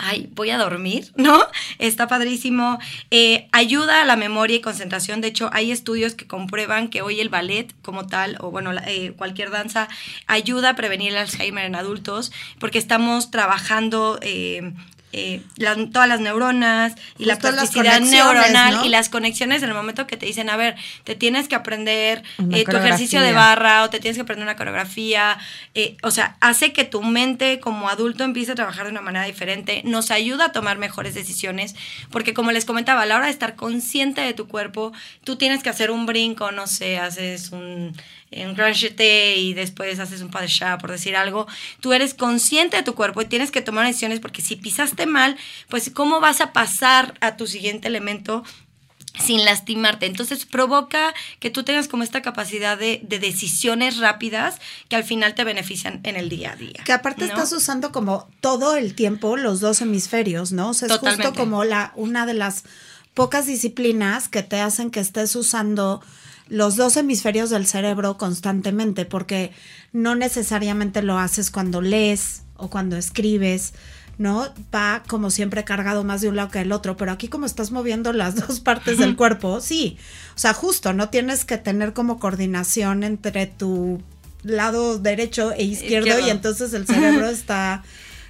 [0.00, 1.40] ay, voy a dormir, ¿no?
[1.78, 2.78] Está padrísimo.
[3.10, 5.20] Eh, ayuda a la memoria y concentración.
[5.20, 9.12] De hecho, hay estudios que comprueban que hoy el ballet como tal, o bueno, eh,
[9.16, 9.88] cualquier danza,
[10.26, 14.18] ayuda a prevenir el Alzheimer en adultos, porque estamos trabajando...
[14.22, 14.72] eh,
[15.12, 15.42] eh,
[15.92, 18.84] todas las neuronas y la Justo plasticidad neuronal ¿no?
[18.84, 22.22] y las conexiones en el momento que te dicen, a ver, te tienes que aprender
[22.52, 25.38] eh, tu ejercicio de barra o te tienes que aprender una coreografía.
[25.74, 29.24] eh, o sea, hace que tu mente como adulto empiece a trabajar de una manera
[29.24, 29.82] diferente.
[29.84, 31.74] Nos ayuda a tomar mejores decisiones.
[32.10, 34.92] Porque como les comentaba, a la hora de estar consciente de tu cuerpo,
[35.24, 37.94] tú tienes que hacer un brinco, no sé, haces un,
[38.74, 41.46] jeté y después haces un chat, por decir algo.
[41.80, 45.36] Tú eres consciente de tu cuerpo y tienes que tomar decisiones porque si pisaste mal,
[45.68, 48.44] pues ¿cómo vas a pasar a tu siguiente elemento?
[49.18, 50.06] sin lastimarte.
[50.06, 55.34] Entonces provoca que tú tengas como esta capacidad de, de decisiones rápidas que al final
[55.34, 56.80] te benefician en el día a día.
[56.84, 57.26] Que aparte ¿no?
[57.26, 60.70] estás usando como todo el tiempo los dos hemisferios, ¿no?
[60.70, 62.64] O sea, es justo como la, una de las
[63.14, 66.00] pocas disciplinas que te hacen que estés usando
[66.50, 69.52] los dos hemisferios del cerebro constantemente, porque
[69.92, 73.72] no necesariamente lo haces cuando lees o cuando escribes,
[74.18, 74.52] ¿no?
[74.74, 77.70] Va como siempre cargado más de un lado que del otro, pero aquí como estás
[77.70, 79.96] moviendo las dos partes del cuerpo, sí.
[80.36, 84.02] O sea, justo, no tienes que tener como coordinación entre tu
[84.42, 86.26] lado derecho e izquierdo, Izquierdo.
[86.26, 87.82] y entonces el cerebro está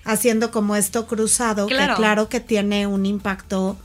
[0.05, 1.95] haciendo como esto cruzado, Claro.
[1.95, 3.77] que claro que tiene un impacto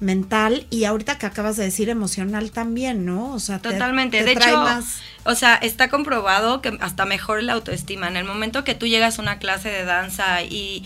[0.00, 3.32] mental y ahorita que acabas de decir emocional también, ¿no?
[3.32, 4.18] O sea, te- Totalmente.
[4.18, 8.08] te de trae hecho, más- o sea, está comprobado que hasta mejor la autoestima.
[8.08, 10.84] En el momento que tú llegas a una clase de danza y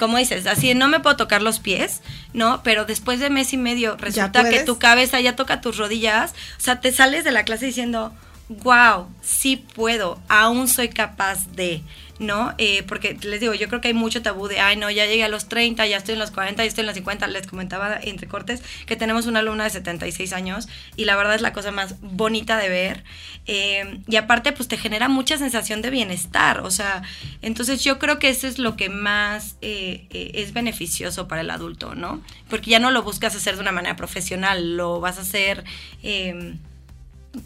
[0.00, 2.00] como dices, así no me puedo tocar los pies,
[2.32, 2.62] ¿no?
[2.64, 6.60] Pero después de mes y medio resulta que tu cabeza ya toca tus rodillas, o
[6.60, 8.12] sea, te sales de la clase diciendo,
[8.48, 11.82] wow, sí puedo, aún soy capaz de,
[12.18, 12.54] ¿no?
[12.58, 15.24] Eh, porque les digo, yo creo que hay mucho tabú de, ay, no, ya llegué
[15.24, 17.26] a los 30, ya estoy en los 40, ya estoy en los 50.
[17.28, 21.40] Les comentaba entre cortes que tenemos una alumna de 76 años y la verdad es
[21.40, 23.04] la cosa más bonita de ver.
[23.46, 27.02] Eh, y aparte, pues te genera mucha sensación de bienestar, o sea,
[27.42, 31.94] entonces yo creo que eso es lo que más eh, es beneficioso para el adulto,
[31.94, 32.22] ¿no?
[32.48, 35.64] Porque ya no lo buscas hacer de una manera profesional, lo vas a hacer...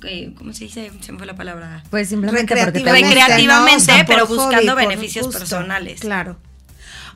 [0.05, 0.91] eh, ¿Cómo se dice?
[1.01, 1.83] Se me fue la palabra.
[1.91, 3.15] Pues simplemente porque te Recreativamente.
[3.15, 4.05] Recreativamente, ¿no?
[4.07, 6.01] Pero buscando hobby, beneficios personales.
[6.01, 6.37] Claro.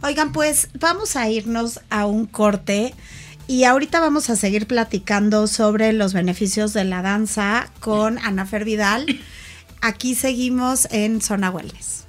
[0.03, 2.95] Oigan, pues vamos a irnos a un corte
[3.47, 8.65] y ahorita vamos a seguir platicando sobre los beneficios de la danza con Ana Fer
[8.65, 9.21] Vidal.
[9.81, 12.05] Aquí seguimos en Zona Wellness.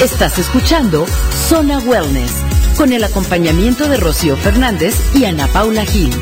[0.00, 1.06] Estás escuchando
[1.48, 6.12] Zona Wellness con el acompañamiento de Rocío Fernández y Ana Paula Gil.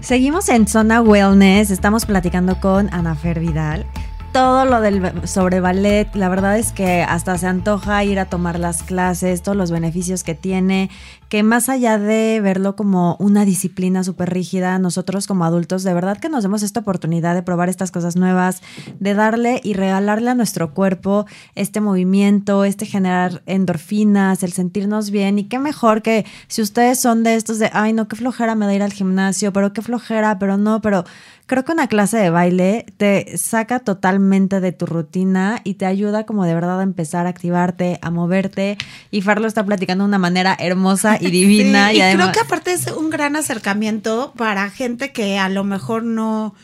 [0.00, 3.86] Seguimos en Zona Wellness, estamos platicando con Ana Fer Vidal.
[4.32, 8.58] Todo lo del sobre ballet, la verdad es que hasta se antoja ir a tomar
[8.58, 10.90] las clases, todos los beneficios que tiene,
[11.34, 16.18] que más allá de verlo como una disciplina súper rígida, nosotros como adultos de verdad
[16.18, 18.62] que nos demos esta oportunidad de probar estas cosas nuevas,
[19.00, 25.40] de darle y regalarle a nuestro cuerpo este movimiento, este generar endorfinas, el sentirnos bien.
[25.40, 28.66] Y qué mejor que si ustedes son de estos de, ay no, qué flojera me
[28.66, 31.04] da ir al gimnasio, pero qué flojera, pero no, pero
[31.46, 36.24] creo que una clase de baile te saca totalmente de tu rutina y te ayuda
[36.24, 38.78] como de verdad a empezar a activarte, a moverte.
[39.10, 42.30] Y Far lo está platicando de una manera hermosa y divina Sí, y, y además
[42.30, 46.54] creo que aparte es un gran acercamiento para gente que a lo mejor no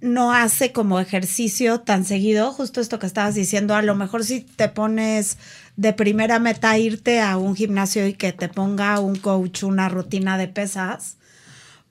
[0.00, 4.40] no hace como ejercicio tan seguido, justo esto que estabas diciendo, a lo mejor si
[4.40, 5.38] te pones
[5.76, 10.38] de primera meta irte a un gimnasio y que te ponga un coach una rutina
[10.38, 11.16] de pesas,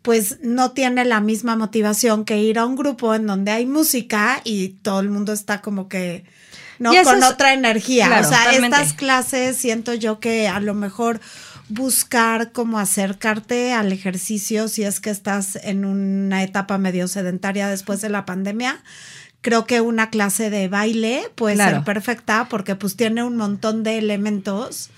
[0.05, 4.39] pues no tiene la misma motivación que ir a un grupo en donde hay música
[4.45, 6.23] y todo el mundo está como que
[6.79, 8.05] no con es- otra energía.
[8.07, 8.77] Claro, o sea, totalmente.
[8.77, 11.19] estas clases siento yo que a lo mejor
[11.69, 18.01] buscar como acercarte al ejercicio si es que estás en una etapa medio sedentaria después
[18.01, 18.83] de la pandemia.
[19.41, 21.77] Creo que una clase de baile puede Claro.
[21.77, 24.89] ser perfecta porque pues tiene un montón de elementos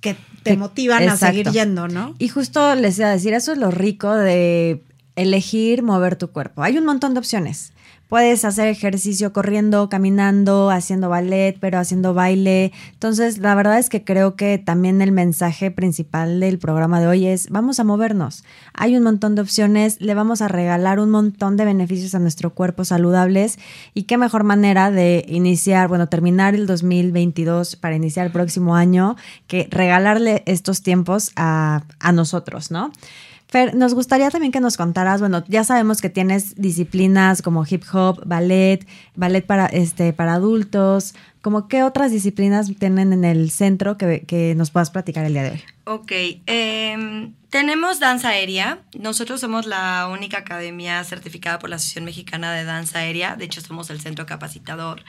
[0.00, 2.14] que te motivan a seguir yendo, ¿no?
[2.18, 4.82] Y justo les iba a decir, eso es lo rico de
[5.16, 6.62] elegir mover tu cuerpo.
[6.62, 7.72] Hay un montón de opciones.
[8.08, 12.72] Puedes hacer ejercicio corriendo, caminando, haciendo ballet, pero haciendo baile.
[12.94, 17.26] Entonces, la verdad es que creo que también el mensaje principal del programa de hoy
[17.26, 18.44] es, vamos a movernos.
[18.72, 22.54] Hay un montón de opciones, le vamos a regalar un montón de beneficios a nuestro
[22.54, 23.58] cuerpo saludables
[23.92, 29.16] y qué mejor manera de iniciar, bueno, terminar el 2022 para iniciar el próximo año
[29.46, 32.90] que regalarle estos tiempos a, a nosotros, ¿no?
[33.48, 37.82] Fer, nos gustaría también que nos contaras, bueno, ya sabemos que tienes disciplinas como hip
[37.90, 43.96] hop, ballet, ballet para, este, para adultos, como qué otras disciplinas tienen en el centro
[43.96, 45.62] que, que nos puedas platicar el día de hoy.
[45.84, 46.12] Ok,
[46.44, 48.80] em, tenemos danza aérea.
[48.98, 53.36] Nosotros somos la única academia certificada por la Asociación Mexicana de Danza Aérea.
[53.36, 55.02] De hecho, somos el centro capacitador.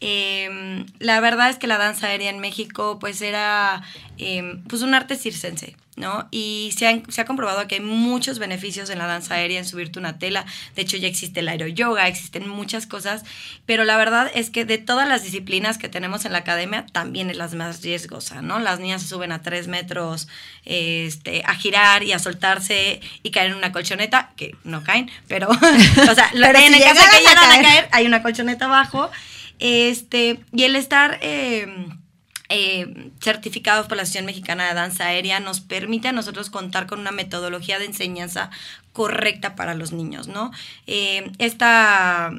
[0.00, 3.82] Em, la verdad es que la danza aérea en México, pues era
[4.18, 6.28] em, pues un arte circense, ¿no?
[6.30, 9.64] Y se, han- se ha comprobado que hay muchos beneficios en la danza aérea, en
[9.66, 10.44] subirte una tela.
[10.76, 13.24] De hecho, ya existe el aeroyoga, existen muchas cosas.
[13.66, 17.30] Pero la verdad es que de todas las disciplinas que tenemos en la academia, también
[17.30, 18.58] es la más riesgosa, ¿no?
[18.60, 20.28] Las niñas se suben a tres metros
[20.64, 25.48] este, a girar y a soltarse y caer en una colchoneta, que no caen, pero,
[25.50, 27.62] o sea, lo- Pero en si el caso de que a llegan a caer.
[27.64, 29.10] caer, hay una colchoneta abajo.
[29.58, 31.66] Este, y el estar eh,
[32.48, 37.00] eh, certificados por la Asociación Mexicana de Danza Aérea nos permite a nosotros contar con
[37.00, 38.50] una metodología de enseñanza
[38.92, 40.50] correcta para los niños, ¿no?
[40.86, 42.32] Eh, esta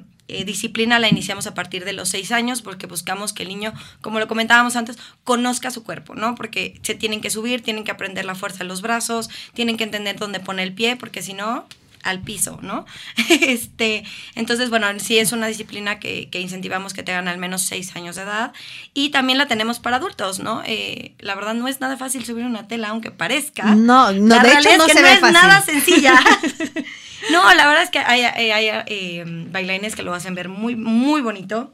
[0.46, 4.20] disciplina la iniciamos a partir de los seis años porque buscamos que el niño, como
[4.20, 6.36] lo comentábamos antes, conozca su cuerpo, ¿no?
[6.36, 9.86] Porque se tienen que subir, tienen que aprender la fuerza de los brazos, tienen que
[9.86, 11.66] entender dónde pone el pie, porque si no,
[12.04, 12.86] al piso, ¿no?
[13.30, 14.04] este,
[14.36, 18.16] entonces, bueno, sí es una disciplina que, que incentivamos que tengan al menos seis años
[18.16, 18.54] de edad
[18.94, 20.62] y también la tenemos para adultos, ¿no?
[20.66, 23.64] Eh, la verdad no es nada fácil subir una tela, aunque parezca.
[23.76, 25.34] No, no, La de hecho realidad no es que se no ve es fácil.
[25.34, 26.20] nada sencilla.
[27.32, 30.76] no, la verdad es que hay, hay- hay, eh, bailarines que lo hacen ver muy,
[30.76, 31.74] muy bonito.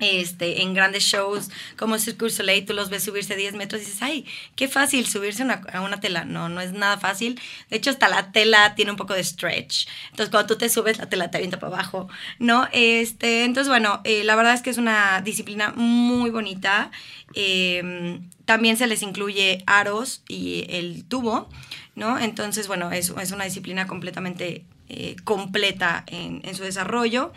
[0.00, 4.02] Este, en grandes shows como Cirque Soleil, tú los ves subirse 10 metros y dices,
[4.02, 6.24] ay, qué fácil subirse a una tela.
[6.24, 7.40] No, no es nada fácil.
[7.68, 9.86] De hecho, hasta la tela tiene un poco de stretch.
[10.10, 12.08] Entonces, cuando tú te subes, la tela te avienta para abajo,
[12.38, 12.68] ¿no?
[12.72, 16.90] Este, entonces, bueno, eh, la verdad es que es una disciplina muy bonita.
[17.34, 21.48] Eh, también se les incluye aros y el tubo,
[21.94, 22.18] ¿no?
[22.18, 27.32] Entonces, bueno, es, es una disciplina completamente eh, completa en su desarrollo.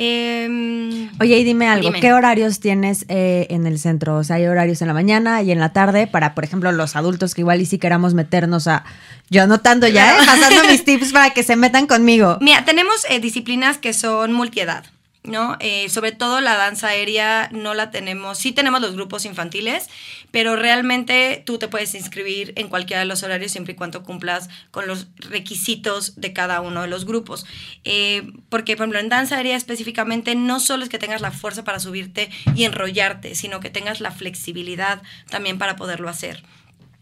[0.00, 2.00] Em, Oye, y dime algo, Dime.
[2.00, 4.14] ¿qué horarios tienes eh, en el centro?
[4.16, 6.94] O sea, hay horarios en la mañana y en la tarde para, por ejemplo, los
[6.94, 8.84] adultos que igual y si queramos meternos a...
[9.28, 10.18] Yo anotando ya, ¿eh?
[10.24, 12.38] pasando mis tips para que se metan conmigo.
[12.40, 14.84] Mira, tenemos eh, disciplinas que son multiedad,
[15.28, 15.56] ¿no?
[15.60, 19.88] Eh, sobre todo la danza aérea no la tenemos, sí tenemos los grupos infantiles,
[20.30, 24.48] pero realmente tú te puedes inscribir en cualquiera de los horarios siempre y cuando cumplas
[24.70, 27.46] con los requisitos de cada uno de los grupos.
[27.84, 31.64] Eh, porque, por ejemplo, en danza aérea específicamente no solo es que tengas la fuerza
[31.64, 36.42] para subirte y enrollarte, sino que tengas la flexibilidad también para poderlo hacer.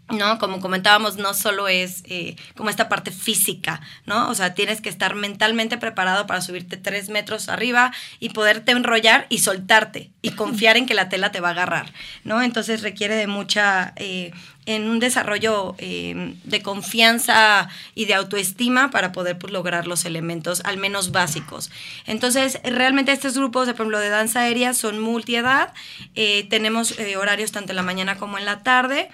[0.09, 0.38] ¿No?
[0.38, 4.29] Como comentábamos, no solo es eh, como esta parte física, ¿no?
[4.29, 9.27] O sea, tienes que estar mentalmente preparado para subirte tres metros arriba y poderte enrollar
[9.31, 11.92] y soltarte y confiar en que la tela te va a agarrar,
[12.23, 12.40] ¿no?
[12.42, 14.31] Entonces requiere de mucha, eh,
[14.64, 20.62] en un desarrollo eh, de confianza y de autoestima para poder pues, lograr los elementos,
[20.64, 21.71] al menos básicos.
[22.07, 25.73] Entonces, realmente estos grupos, por ejemplo, de danza aérea son multiedad,
[26.14, 29.09] eh, tenemos horarios tanto en la mañana como en la tarde.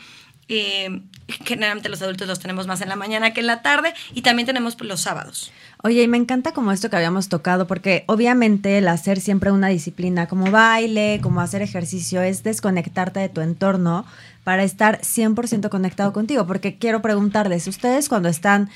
[0.48, 1.02] Eh,
[1.44, 4.46] generalmente los adultos los tenemos más en la mañana que en la tarde y también
[4.46, 5.52] tenemos los sábados.
[5.82, 9.68] Oye, y me encanta como esto que habíamos tocado, porque obviamente el hacer siempre una
[9.68, 14.04] disciplina como baile, como hacer ejercicio, es desconectarte de tu entorno
[14.44, 16.46] para estar 100% conectado contigo.
[16.46, 18.70] Porque quiero preguntarles, ustedes cuando están,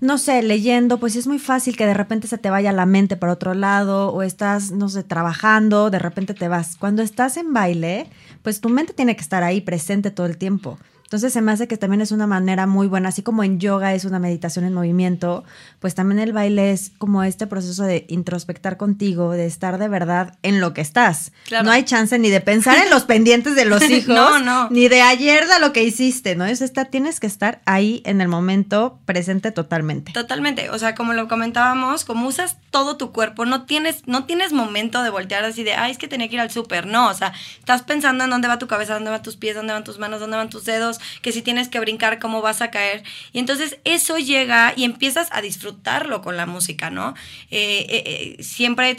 [0.00, 3.16] no sé, leyendo, pues es muy fácil que de repente se te vaya la mente
[3.16, 6.76] por otro lado, o estás, no sé, trabajando, de repente te vas.
[6.76, 8.06] Cuando estás en baile,
[8.42, 10.78] pues tu mente tiene que estar ahí presente todo el tiempo.
[11.04, 13.94] Entonces se me hace que también es una manera muy buena, así como en yoga
[13.94, 15.44] es una meditación en movimiento,
[15.78, 20.36] pues también el baile es como este proceso de introspectar contigo, de estar de verdad
[20.42, 21.30] en lo que estás.
[21.46, 21.64] Claro.
[21.66, 24.68] No hay chance ni de pensar en los pendientes de los hijos, No, no.
[24.70, 26.46] ni de ayer de lo que hiciste, ¿no?
[26.46, 30.12] Es esta, tienes que estar ahí en el momento presente totalmente.
[30.12, 34.52] Totalmente, o sea, como lo comentábamos, como usas todo tu cuerpo, no tienes, no tienes
[34.52, 37.14] momento de voltear así de, ay, es que tenía que ir al súper, no, o
[37.14, 39.98] sea, estás pensando en dónde va tu cabeza, dónde van tus pies, dónde van tus
[39.98, 43.02] manos, dónde van tus dedos, que si tienes que brincar, cómo vas a caer,
[43.32, 47.14] y entonces eso llega y empiezas a disfrutarlo con la música, ¿no?
[47.50, 48.96] Eh, eh, eh, siempre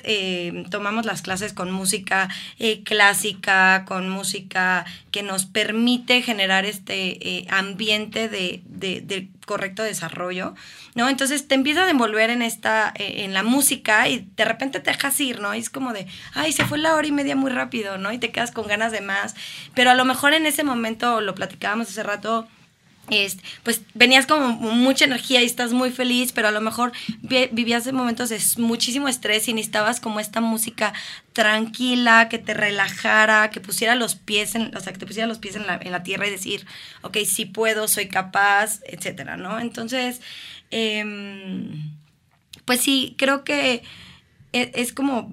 [0.69, 2.29] tomamos las clases con música
[2.83, 10.55] clásica, con música que nos permite generar este ambiente de correcto desarrollo,
[10.95, 11.09] ¿no?
[11.09, 14.91] Entonces te empiezas a envolver en esta, eh, en la música y de repente te
[14.91, 15.53] dejas ir, ¿no?
[15.55, 18.11] Y es como de, ay, se fue la hora y media muy rápido, ¿no?
[18.11, 19.35] Y te quedas con ganas de más.
[19.73, 22.47] Pero a lo mejor en ese momento, lo platicábamos hace rato,
[23.09, 26.91] este, pues venías como mucha energía y estás muy feliz, pero a lo mejor
[27.21, 30.93] vi- vivías en momentos de muchísimo estrés y necesitabas como esta música
[31.33, 35.37] tranquila, que te relajara, que pusiera los pies en, o sea, que te pusiera los
[35.37, 36.65] pies en la, en la tierra y decir,
[37.03, 39.59] ok, sí puedo, soy capaz, etcétera, ¿no?
[39.59, 40.21] Entonces,
[40.71, 41.91] em,
[42.65, 43.83] pues sí, creo que
[44.53, 45.31] e- es, como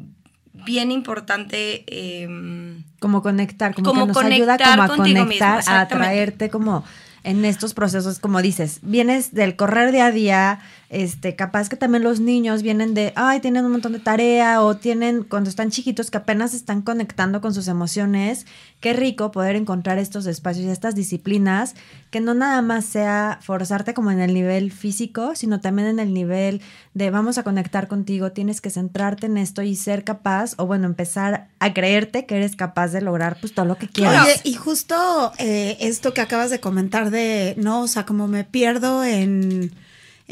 [0.52, 1.84] bien importante
[2.22, 5.80] em, Como conectar, como, Como que nos ayuda conectar como a contigo mismo, conectar, a
[5.80, 6.84] atraerte como
[7.24, 10.60] en estos procesos, como dices, vienes del correr día a día,
[10.92, 14.76] este, capaz que también los niños vienen de, ay, tienen un montón de tarea o
[14.76, 18.46] tienen, cuando están chiquitos, que apenas están conectando con sus emociones,
[18.78, 21.76] qué rico poder encontrar estos espacios y estas disciplinas,
[22.10, 26.12] que no nada más sea forzarte como en el nivel físico, sino también en el
[26.12, 26.60] nivel
[26.92, 30.84] de vamos a conectar contigo, tienes que centrarte en esto y ser capaz, o bueno,
[30.84, 34.26] empezar a creerte que eres capaz de lograr pues todo lo que quieras.
[34.26, 38.44] Oye, y justo eh, esto que acabas de comentar de, no, o sea, como me
[38.44, 39.72] pierdo en,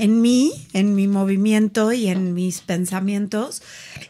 [0.00, 3.62] en mí, en mi movimiento y en mis pensamientos,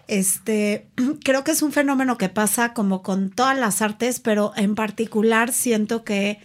[0.06, 0.86] este,
[1.24, 5.52] creo que es un fenómeno que pasa como con todas las artes, pero en particular
[5.52, 6.38] siento que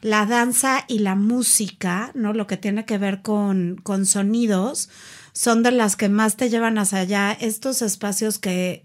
[0.00, 2.32] la danza y la música, ¿no?
[2.32, 4.88] Lo que tiene que ver con, con sonidos,
[5.32, 8.82] son de las que más te llevan hacia allá, estos espacios que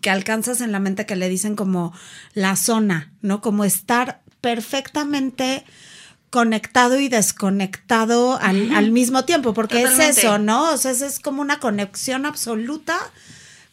[0.00, 1.92] que alcanzas en la mente que le dicen como
[2.32, 3.42] la zona, ¿no?
[3.42, 5.66] Como estar perfectamente
[6.32, 10.10] conectado y desconectado al, al mismo tiempo, porque Totalmente.
[10.10, 10.72] es eso, ¿no?
[10.72, 12.98] O sea, es, es como una conexión absoluta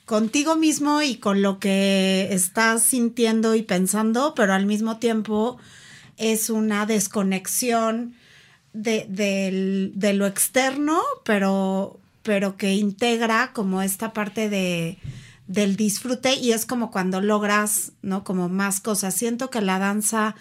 [0.05, 5.57] contigo mismo y con lo que estás sintiendo y pensando, pero al mismo tiempo
[6.17, 8.13] es una desconexión
[8.73, 14.97] de, del- de lo externo, pero, pero que integra como esta parte de,
[15.47, 18.23] del disfrute y es como cuando logras, ¿no?
[18.23, 19.13] Como más cosas.
[19.15, 20.35] Siento que la danza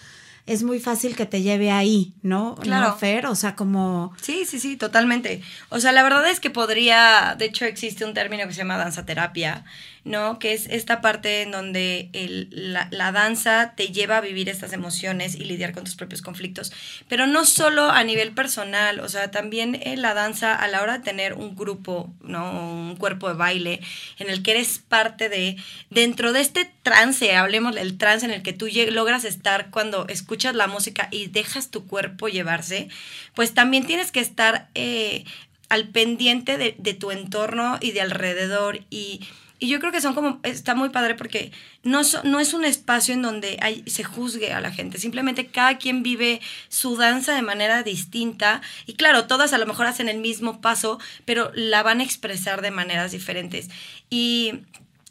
[0.48, 2.56] es muy fácil que te lleve ahí, ¿no?
[2.56, 2.88] Claro.
[2.88, 3.26] ¿No, Fer?
[3.26, 4.14] O sea, como...
[4.20, 5.42] Sí, sí, sí, totalmente.
[5.68, 8.78] O sea, la verdad es que podría, de hecho existe un término que se llama
[8.78, 9.64] danza terapia,
[10.04, 10.38] ¿no?
[10.38, 14.72] Que es esta parte en donde el, la, la, danza te lleva a vivir estas
[14.72, 16.72] emociones y lidiar con tus propios conflictos.
[17.08, 20.98] Pero no solo a nivel personal, o sea, también en la danza a la hora
[20.98, 22.50] de tener un grupo, ¿no?
[22.50, 23.80] Un cuerpo de baile
[24.18, 25.56] en el que eres parte de,
[25.90, 30.54] dentro de este trance, hablemos del trance en el que tú logras estar cuando escuchas
[30.54, 32.88] la música y dejas tu cuerpo llevarse,
[33.34, 35.24] pues también tienes que estar eh,
[35.68, 39.20] al pendiente de, de tu entorno y de alrededor y
[39.58, 41.52] y yo creo que son como, está muy padre porque
[41.82, 45.78] no, no es un espacio en donde hay, se juzgue a la gente, simplemente cada
[45.78, 50.18] quien vive su danza de manera distinta y claro, todas a lo mejor hacen el
[50.18, 53.68] mismo paso, pero la van a expresar de maneras diferentes.
[54.10, 54.60] Y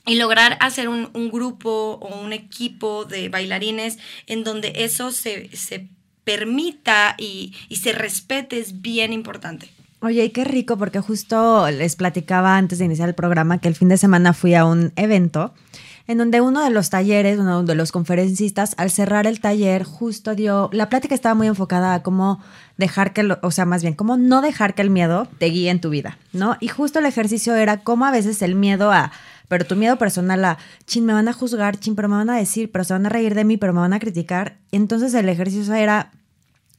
[0.05, 5.89] y lograr hacer un, grupo o un equipo de bailarines en donde eso se, se
[6.23, 9.69] permita y se respete es bien importante.
[9.99, 13.75] Oye, y qué rico, porque justo les platicaba antes de iniciar el programa que el
[13.75, 15.53] fin de semana fui a un evento
[16.07, 20.35] en donde uno de los talleres, uno de los conferencistas, al cerrar el taller, justo
[20.35, 22.41] dio, la plática estaba muy enfocada a cómo
[22.77, 25.69] dejar que, lo, o sea, más bien, cómo no dejar que el miedo te guíe
[25.69, 26.55] en tu vida, ¿no?
[26.61, 29.11] Y justo el ejercicio era cómo a veces el miedo a,
[29.49, 32.37] pero tu miedo personal a, chin, me van a juzgar, chin, pero me van a
[32.37, 34.57] decir, pero se van a reír de mí, pero me van a criticar.
[34.71, 36.11] Entonces el ejercicio era,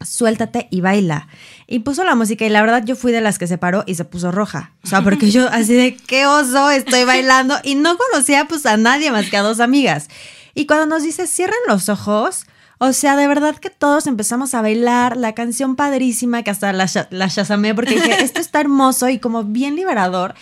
[0.01, 1.29] suéltate y baila.
[1.67, 3.95] Y puso la música y la verdad yo fui de las que se paró y
[3.95, 4.73] se puso roja.
[4.85, 8.77] O sea, porque yo así de qué oso estoy bailando y no conocía pues a
[8.77, 10.09] nadie más que a dos amigas.
[10.55, 12.47] Y cuando nos dice cierren los ojos,
[12.79, 16.87] o sea, de verdad que todos empezamos a bailar la canción padrísima que hasta la,
[17.11, 20.35] la shazamé porque dije, esto está hermoso y como bien liberador.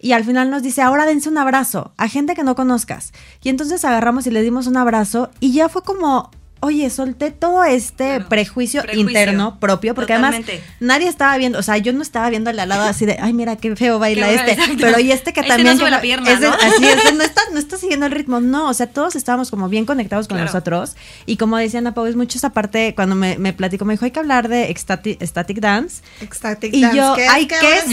[0.00, 3.12] Y al final nos dice, ahora dense un abrazo a gente que no conozcas.
[3.42, 6.30] Y entonces agarramos y le dimos un abrazo y ya fue como,
[6.64, 8.28] oye, solté todo este claro.
[8.28, 10.52] prejuicio, prejuicio, interno propio, porque Totalmente.
[10.52, 13.32] además nadie estaba viendo, o sea, yo no estaba viendo al lado así de, ay,
[13.32, 14.76] mira qué feo baila qué este, exacto.
[14.80, 15.74] pero y este que este también...
[15.74, 16.52] No sube la pierna, ese, ¿no?
[16.54, 19.68] Así es, no está, no está siguiendo el ritmo, no, o sea, todos estábamos como
[19.68, 20.46] bien conectados con Claro.
[20.52, 20.96] nosotros,
[21.26, 24.04] y como decía Ana Pau, es mucho esa parte, cuando me, me platicó, me dijo,
[24.04, 27.84] hay que hablar de ecstatic, static dance, Ecstatic y dance, yo, que ay, ¿qué es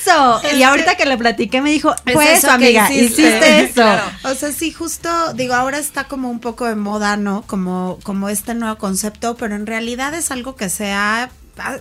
[0.00, 0.40] eso?
[0.44, 3.22] Es y ahorita que- le platiqué me dijo, Es pues eso amiga, hiciste.
[3.22, 3.72] hiciste eso.
[3.74, 4.02] Claro.
[4.24, 7.42] O sea, sí, justo, digo, ahora está como un poco de moda, ¿no?
[7.46, 11.30] Como, como este nuevo concepto, pero en realidad es algo que se ha,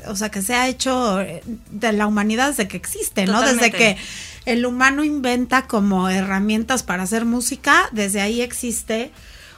[0.07, 3.41] o sea, que se ha hecho eh, de la humanidad desde que existe, ¿no?
[3.41, 3.97] Desde que
[4.45, 9.11] el humano inventa como herramientas para hacer música, desde ahí existe.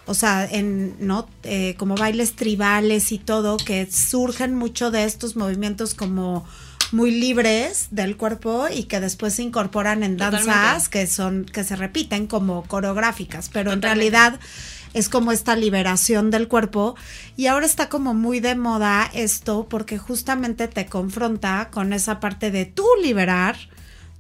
[0.05, 1.29] O sea, en, ¿no?
[1.43, 6.45] Eh, como bailes tribales y todo, que surgen mucho de estos movimientos como
[6.93, 10.89] muy libres del cuerpo y que después se incorporan en danzas Totalmente.
[10.91, 14.39] que son, que se repiten como coreográficas, pero en realidad
[14.93, 16.95] es como esta liberación del cuerpo.
[17.35, 22.51] Y ahora está como muy de moda esto porque justamente te confronta con esa parte
[22.51, 23.57] de tú liberar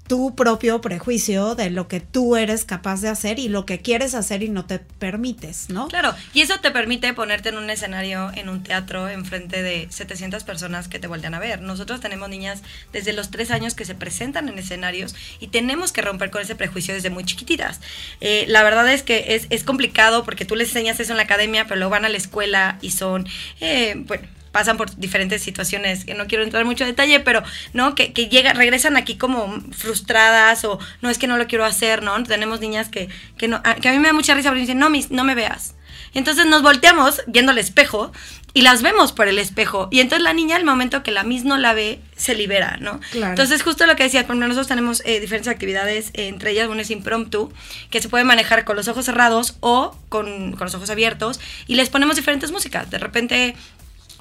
[0.07, 4.15] tu propio prejuicio de lo que tú eres capaz de hacer y lo que quieres
[4.15, 5.87] hacer y no te permites, ¿no?
[5.87, 10.43] Claro, y eso te permite ponerte en un escenario, en un teatro, enfrente de 700
[10.43, 11.61] personas que te voltean a ver.
[11.61, 16.01] Nosotros tenemos niñas desde los 3 años que se presentan en escenarios y tenemos que
[16.01, 17.79] romper con ese prejuicio desde muy chiquititas.
[18.19, 21.23] Eh, la verdad es que es, es complicado porque tú les enseñas eso en la
[21.23, 23.27] academia, pero luego van a la escuela y son,
[23.61, 27.43] eh, bueno, pasan por diferentes situaciones que no quiero entrar en mucho detalle, pero
[27.73, 31.65] no que, que llega, regresan aquí como frustradas o no es que no lo quiero
[31.65, 32.23] hacer, ¿no?
[32.23, 34.79] Tenemos niñas que, que, no, a, que a mí me da mucha risa porque dicen,
[34.79, 35.75] no, mis, no me veas.
[36.13, 38.11] Entonces nos volteamos viendo el espejo
[38.53, 39.87] y las vemos por el espejo.
[39.91, 42.99] Y entonces la niña, al momento que la misma no la ve, se libera, ¿no?
[43.11, 43.31] Claro.
[43.31, 46.69] Entonces, justo lo que decía, por ejemplo, nosotros tenemos eh, diferentes actividades, eh, entre ellas
[46.69, 47.51] una es impromptu,
[47.89, 51.75] que se puede manejar con los ojos cerrados o con, con los ojos abiertos, y
[51.75, 52.91] les ponemos diferentes músicas.
[52.91, 53.55] De repente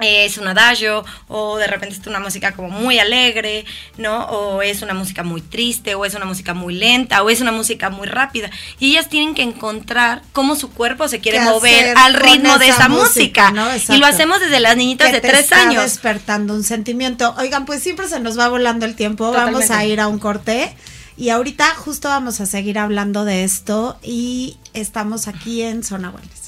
[0.02, 3.64] es un adagio o de repente es una música como muy alegre,
[3.96, 4.26] ¿no?
[4.26, 7.52] O es una música muy triste o es una música muy lenta o es una
[7.52, 8.50] música muy rápida.
[8.78, 12.68] Y ellas tienen que encontrar cómo su cuerpo se quiere ¿Qué mover al ritmo de
[12.68, 13.86] esa música, música.
[13.88, 13.94] ¿no?
[13.94, 15.82] Y lo hacemos desde las niñitas que de te tres está años.
[15.82, 17.34] despertando un sentimiento.
[17.38, 19.30] Oigan, pues siempre se nos va volando el tiempo.
[19.30, 20.74] Vamos a ir a un corte.
[21.16, 26.41] Y ahorita justo vamos a seguir hablando de esto y estamos aquí en Zona Wellness.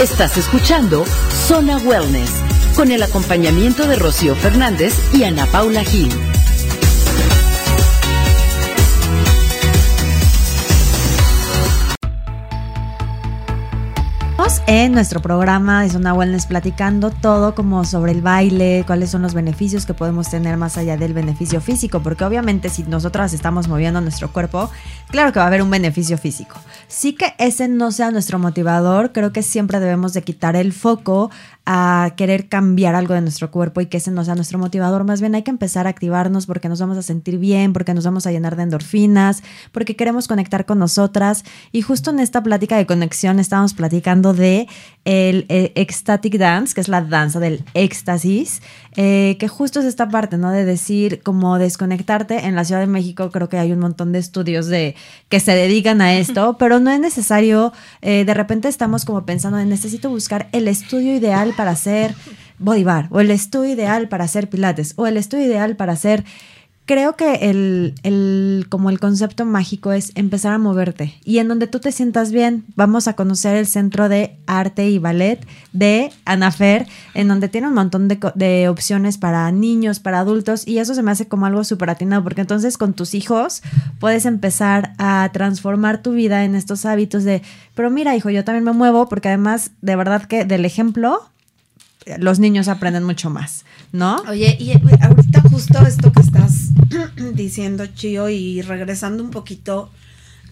[0.00, 1.04] Estás escuchando
[1.46, 2.30] Zona Wellness
[2.76, 6.12] con el acompañamiento de Rocío Fernández y Ana Paula Gil.
[14.66, 19.32] En nuestro programa de Zona Wellness platicando todo como sobre el baile, cuáles son los
[19.32, 24.00] beneficios que podemos tener más allá del beneficio físico, porque obviamente si nosotras estamos moviendo
[24.00, 24.70] nuestro cuerpo,
[25.08, 26.56] claro que va a haber un beneficio físico.
[26.88, 31.30] Sí que ese no sea nuestro motivador, creo que siempre debemos de quitar el foco
[31.66, 35.04] a querer cambiar algo de nuestro cuerpo y que ese no sea nuestro motivador.
[35.04, 38.04] Más bien hay que empezar a activarnos porque nos vamos a sentir bien, porque nos
[38.04, 39.42] vamos a llenar de endorfinas,
[39.72, 41.44] porque queremos conectar con nosotras.
[41.72, 44.68] Y justo en esta plática de conexión estábamos platicando de
[45.04, 48.60] el, ecstatic dance, que es la danza del éxtasis,
[48.96, 50.50] eh, que justo es esta parte, ¿no?
[50.50, 52.46] De decir, como desconectarte.
[52.46, 54.94] En la Ciudad de México creo que hay un montón de estudios de
[55.28, 57.72] que se dedican a esto, pero no es necesario,
[58.02, 62.14] eh, de repente estamos como pensando, necesito buscar el estudio ideal para hacer
[62.58, 66.24] body bar, o el estudio ideal para hacer pilates, o el estudio ideal para hacer...
[66.86, 71.66] Creo que el, el, como el concepto mágico es empezar a moverte y en donde
[71.66, 75.40] tú te sientas bien, vamos a conocer el Centro de Arte y Ballet
[75.72, 80.78] de Anafer, en donde tiene un montón de, de opciones para niños, para adultos y
[80.78, 83.62] eso se me hace como algo súper atinado porque entonces con tus hijos
[83.98, 87.40] puedes empezar a transformar tu vida en estos hábitos de,
[87.74, 91.30] pero mira hijo, yo también me muevo porque además de verdad que del ejemplo
[92.18, 94.16] los niños aprenden mucho más, ¿no?
[94.28, 96.12] Oye, y ahorita justo esto
[97.32, 99.90] diciendo, Chio, y regresando un poquito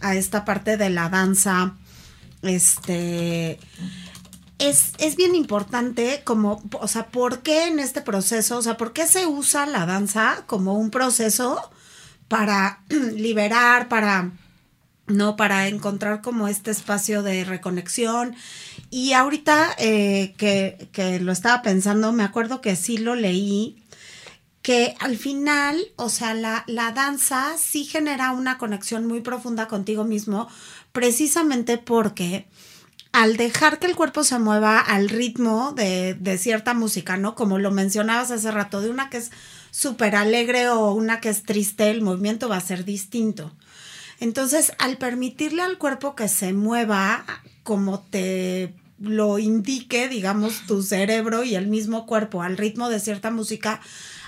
[0.01, 1.77] a esta parte de la danza,
[2.43, 3.59] este,
[4.59, 8.93] es, es bien importante como, o sea, ¿por qué en este proceso, o sea, por
[8.93, 11.71] qué se usa la danza como un proceso
[12.29, 12.83] para
[13.17, 14.33] liberar, para
[15.07, 15.37] ¿no?
[15.37, 18.35] Para encontrar como este espacio de reconexión.
[18.91, 23.82] Y ahorita eh, que, que, lo estaba pensando, me acuerdo que sí lo leí,
[24.63, 30.05] que al final, o sea, la, la danza sí genera una conexión muy profunda contigo
[30.05, 30.49] mismo,
[30.93, 32.47] precisamente porque
[33.13, 37.35] al dejar que el cuerpo se mueva al ritmo de, de cierta música, ¿no?
[37.35, 39.31] Como lo mencionabas hace rato, de una que es
[39.71, 43.53] súper alegre o una que es triste, el movimiento va a ser distinto.
[44.21, 47.25] Entonces, al permitirle al cuerpo que se mueva
[47.65, 53.31] como te lo indique, digamos, tu cerebro y el mismo cuerpo al ritmo de cierta
[53.31, 53.81] música,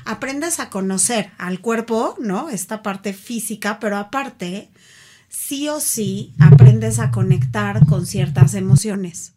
[0.05, 2.51] aprendes a conocer al cuerpo, ¿no?
[2.51, 4.71] Esta parte física, pero aparte,
[5.29, 9.33] sí o sí, aprendes a conectar con ciertas emociones.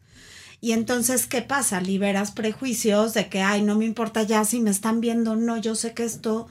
[0.60, 1.82] Y entonces, ¿qué pasa?
[1.82, 5.76] Liberas prejuicios de que, ay, no me importa ya si me están viendo, no, yo
[5.76, 6.48] sé que esto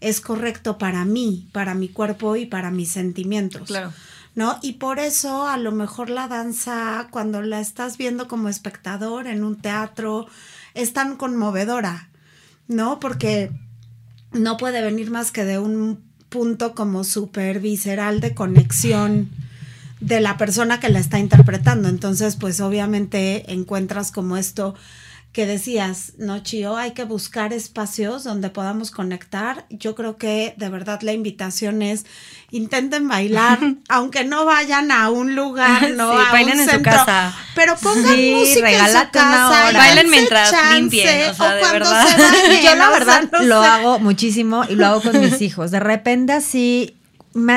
[0.00, 3.66] es correcto para mí, para mi cuerpo y para mis sentimientos.
[3.66, 3.92] Claro.
[4.34, 4.56] ¿No?
[4.62, 9.42] Y por eso a lo mejor la danza, cuando la estás viendo como espectador en
[9.42, 10.28] un teatro,
[10.74, 12.08] es tan conmovedora,
[12.68, 13.00] ¿no?
[13.00, 13.50] Porque
[14.32, 19.30] no puede venir más que de un punto como súper visceral de conexión
[20.00, 21.88] de la persona que la está interpretando.
[21.88, 24.74] Entonces, pues obviamente encuentras como esto
[25.38, 29.66] que decías, no, Chio, hay que buscar espacios donde podamos conectar.
[29.70, 32.06] Yo creo que de verdad la invitación es
[32.50, 37.32] intenten bailar, aunque no vayan a un lugar, no a bailen en su casa.
[37.54, 39.70] Pero pongan música en su casa.
[39.72, 42.06] Bailen mientras limpien, o sea, de verdad.
[42.64, 45.70] Yo la verdad lo hago muchísimo y lo hago con mis hijos.
[45.70, 46.96] De repente así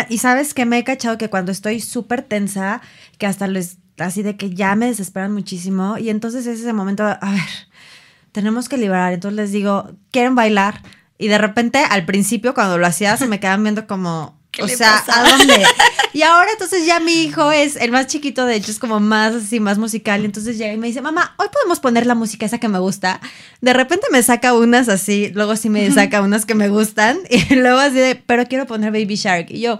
[0.07, 2.79] y sabes que me he cachado que cuando estoy súper tensa,
[3.17, 7.03] que hasta les así de que ya me desesperan muchísimo y entonces es ese momento,
[7.03, 7.70] a ver,
[8.31, 9.13] tenemos que liberar.
[9.13, 10.81] Entonces les digo, ¿quieren bailar?
[11.17, 15.03] Y de repente, al principio, cuando lo hacía, se me quedaban viendo como, o sea,
[15.07, 15.63] ¿a dónde?
[16.13, 19.33] Y ahora entonces ya mi hijo es el más chiquito, de hecho es como más
[19.33, 20.21] así, más musical.
[20.21, 22.79] Y entonces llega y me dice, mamá, hoy podemos poner la música esa que me
[22.79, 23.21] gusta.
[23.61, 27.19] De repente me saca unas así, luego sí me saca unas que me gustan.
[27.29, 29.47] Y luego así de, pero quiero poner Baby Shark.
[29.49, 29.79] Y yo,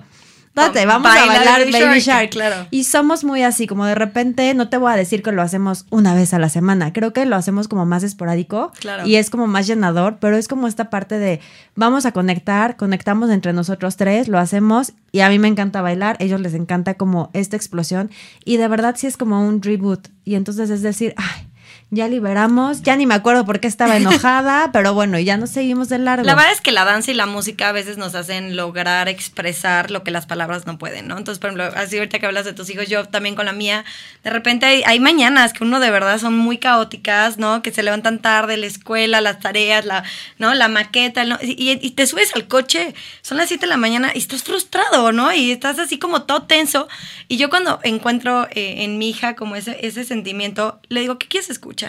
[0.54, 2.30] Date, vamos a bailar Baby, Shark.
[2.32, 2.68] Claro.
[2.72, 5.86] Y somos muy así, como de repente, no te voy a decir que lo hacemos
[5.90, 6.92] una vez a la semana.
[6.92, 8.74] Creo que lo hacemos como más esporádico.
[8.80, 9.08] Claro.
[9.08, 11.40] Y es como más llenador, pero es como esta parte de
[11.76, 14.94] vamos a conectar, conectamos entre nosotros tres, lo hacemos.
[15.14, 18.12] Y a mí me encanta bailar, a ellos les encanta como esta explosión.
[18.44, 20.10] Y de verdad sí es como un reboot.
[20.26, 21.48] Y entonces es decir, ay,
[21.94, 25.90] ya liberamos, ya ni me acuerdo por qué estaba enojada, pero bueno, ya nos seguimos
[25.90, 26.26] de largo.
[26.26, 29.92] La verdad es que la danza y la música a veces nos hacen lograr expresar
[29.92, 31.18] lo que las palabras no pueden, ¿no?
[31.18, 33.84] Entonces, por ejemplo, así ahorita que hablas de tus hijos, yo también con la mía,
[34.24, 37.62] de repente hay, mañanas que uno de verdad son muy caóticas, ¿no?
[37.62, 40.06] Que se levantan tarde, la escuela, las tareas, la,
[40.38, 40.54] ¿no?
[40.54, 44.44] La maqueta, y, te subes al coche, son las 7 de la mañana y estás
[44.44, 45.34] frustrado, ¿no?
[45.34, 46.88] Y estás así como todo tenso.
[47.28, 51.28] Y yo cuando encuentro eh, en mi hija como ese, ese sentimiento, le digo, ¿qué
[51.28, 51.81] quieres escuchar?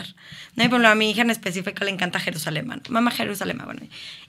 [0.57, 0.65] ¿No?
[0.65, 3.81] Y por a mi hija en específico le encanta Jerusalén, mamá Jerusalén, bueno.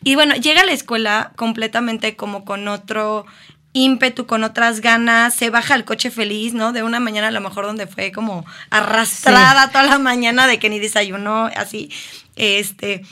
[0.03, 3.25] Y bueno, llega a la escuela completamente como con otro
[3.73, 6.71] ímpetu, con otras ganas, se baja el coche feliz, ¿no?
[6.71, 10.69] De una mañana a lo mejor donde fue como arrastrada toda la mañana de que
[10.69, 11.89] ni desayunó, así,
[12.35, 13.03] este,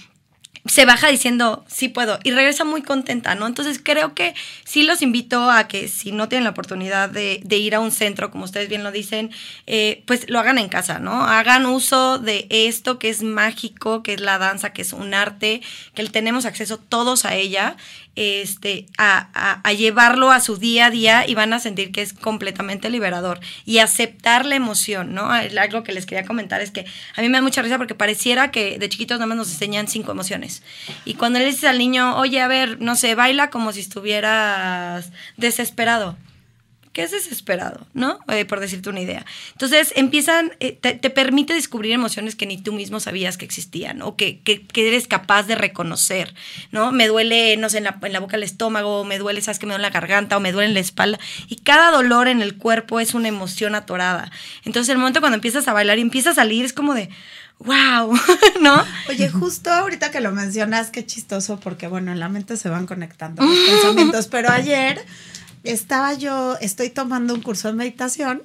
[0.66, 3.47] se baja diciendo, sí puedo, y regresa muy contenta, ¿no?
[3.47, 7.76] Entonces creo que sí los invito a que si no tienen la oportunidad de, ir
[7.76, 9.32] a un centro, como ustedes bien lo dicen,
[9.68, 11.24] eh, pues lo hagan en casa, ¿no?
[11.24, 15.62] Hagan uso de esto que es mágico, que es la danza, que es un arte,
[15.93, 17.76] que tenemos acceso todos a ella
[18.16, 22.89] este, a, llevarlo a su día a día y van a sentir que es completamente
[22.89, 25.32] liberador y aceptar la emoción, ¿no?
[25.32, 26.86] Algo que les quería comentar es que
[27.16, 29.88] a mí me da mucha risa porque pareciera que de chiquitos nada más nos enseñan
[29.88, 30.64] cinco emociones.
[31.05, 35.12] Y cuando le dices al niño, oye, a ver, no sé, baila como si estuvieras
[35.38, 36.18] desesperado
[36.94, 38.20] que es desesperado, ¿no?
[38.28, 39.26] Eh, por decirte una idea.
[39.54, 44.18] Entonces empiezan, eh, te, permite descubrir emociones que ni tú mismo sabías que existían o
[44.18, 46.34] que, que, eres capaz de reconocer,
[46.72, 46.92] ¿no?
[46.92, 49.66] Me duele, no sé, en la, en la, boca el estómago, me duele, sabes que
[49.66, 51.18] me duele la garganta o me duele en la espalda.
[51.48, 54.30] Y cada dolor en el cuerpo es una emoción atorada.
[54.66, 57.10] Entonces el momento cuando empiezas a bailar y empieza a salir es como de...
[57.60, 58.20] ¡Wow!
[58.62, 58.84] ¿No?
[59.08, 62.88] Oye, justo ahorita que lo mencionas, qué chistoso, porque bueno, en la mente se van
[62.88, 65.06] conectando los pensamientos, pero ayer
[65.64, 68.43] estaba yo, estoy tomando un curso de meditación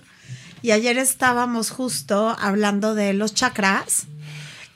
[0.63, 4.07] y ayer estábamos justo hablando de los chakras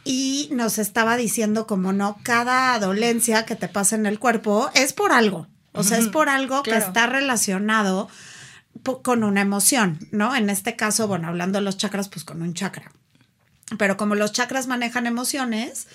[0.04, 4.92] y nos estaba diciendo como no, cada dolencia que te pasa en el cuerpo es
[4.92, 8.08] por algo, o sea, es por algo que está relacionado
[9.02, 10.34] con una emoción, ¿no?
[10.34, 12.92] En este caso, bueno, hablando de los chakras, pues con un chakra.
[13.78, 15.86] Pero como los chakras manejan emociones,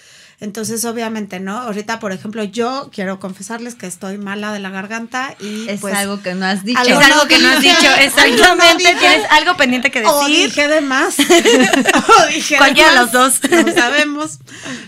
[0.41, 1.57] entonces, obviamente, ¿no?
[1.57, 5.93] Ahorita, por ejemplo, yo quiero confesarles que estoy mala de la garganta y es pues,
[5.95, 6.81] algo que no has dicho.
[6.81, 8.83] Es algo que no has dicho, exactamente.
[8.99, 10.13] Tienes algo pendiente que decir.
[10.13, 11.15] O dije de más.
[11.19, 13.39] o dije Cualquiera de los dos.
[13.49, 14.39] No sabemos.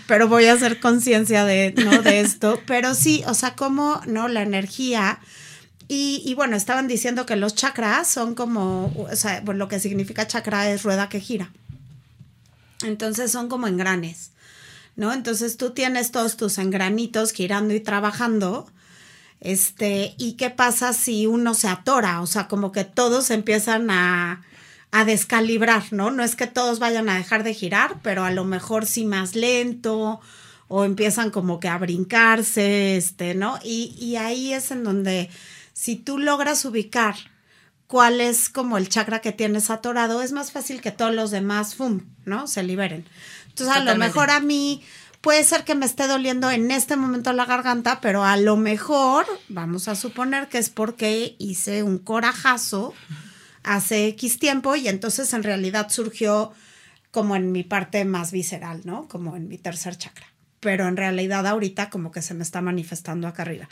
[0.05, 2.01] Pero voy a hacer conciencia de, ¿no?
[2.01, 2.61] de esto.
[2.65, 4.27] Pero sí, o sea, como, ¿no?
[4.27, 5.19] La energía.
[5.87, 9.79] Y, y, bueno, estaban diciendo que los chakras son como, o sea, bueno, lo que
[9.79, 11.51] significa chakra es rueda que gira.
[12.83, 14.31] Entonces son como engranes.
[14.97, 15.13] ¿No?
[15.13, 18.69] Entonces tú tienes todos tus engranitos girando y trabajando.
[19.39, 22.21] Este, ¿y qué pasa si uno se atora?
[22.21, 24.43] O sea, como que todos empiezan a,
[24.91, 26.11] a descalibrar, ¿no?
[26.11, 29.35] No es que todos vayan a dejar de girar, pero a lo mejor sí más
[29.35, 30.19] lento
[30.67, 33.59] o empiezan como que a brincarse, este, ¿no?
[33.63, 35.29] Y, y ahí es en donde
[35.73, 37.15] si tú logras ubicar
[37.85, 41.75] cuál es como el chakra que tienes atorado, es más fácil que todos los demás,
[41.75, 42.47] ¡fum!, ¿no?
[42.47, 43.05] Se liberen.
[43.59, 44.83] Entonces, a lo mejor a mí
[45.21, 49.25] puede ser que me esté doliendo en este momento la garganta, pero a lo mejor,
[49.49, 52.93] vamos a suponer que es porque hice un corajazo
[53.63, 56.53] hace X tiempo y entonces en realidad surgió
[57.11, 59.07] como en mi parte más visceral, ¿no?
[59.07, 60.27] Como en mi tercer chakra.
[60.59, 63.67] Pero en realidad ahorita como que se me está manifestando acá arriba.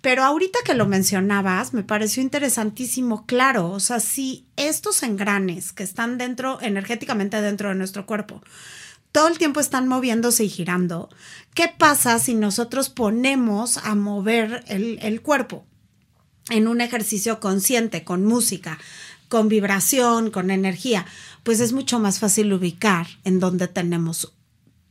[0.00, 5.82] Pero ahorita que lo mencionabas, me pareció interesantísimo, claro, o sea, si estos engranes que
[5.82, 8.42] están dentro, energéticamente dentro de nuestro cuerpo,
[9.14, 11.08] todo el tiempo están moviéndose y girando.
[11.54, 15.64] ¿Qué pasa si nosotros ponemos a mover el, cuerpo
[16.50, 18.76] en un ejercicio consciente, con música,
[19.28, 21.06] con vibración, con energía?
[21.44, 24.34] Pues es mucho más fácil ubicar en dónde tenemos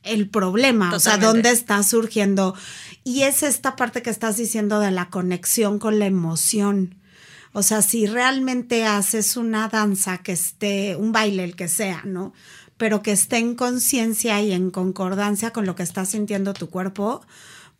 [0.04, 2.56] el problema, o sea, dónde está surgiendo.
[3.04, 6.96] Y es esta parte que estás diciendo de la conexión con la emoción.
[7.52, 12.34] O sea, si realmente haces una danza que esté, un baile, el que sea, ¿no?
[12.78, 17.22] Pero que esté en conciencia y en concordancia con lo que está sintiendo tu cuerpo,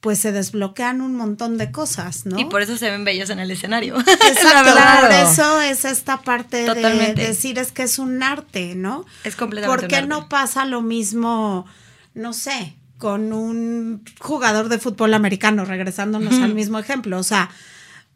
[0.04, 2.38] pues se desbloquean un montón de cosas, ¿no?
[2.38, 3.98] Y por eso se ven bellos en el escenario.
[4.00, 9.06] Exacto, por eso es esta parte de decir es que es un arte, ¿no?
[9.24, 11.66] Es completamente ¿Por qué no pasa lo mismo,
[12.14, 17.18] no sé, con un jugador de fútbol americano, regresándonos al mismo ejemplo?
[17.18, 17.50] O sea,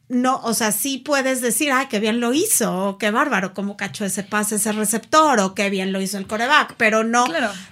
[0.10, 3.76] no, o sea, sí puedes decir, ay, qué bien lo hizo, o qué bárbaro, cómo
[3.76, 7.26] cachó ese pase, ese receptor, o qué bien lo hizo el coreback, pero no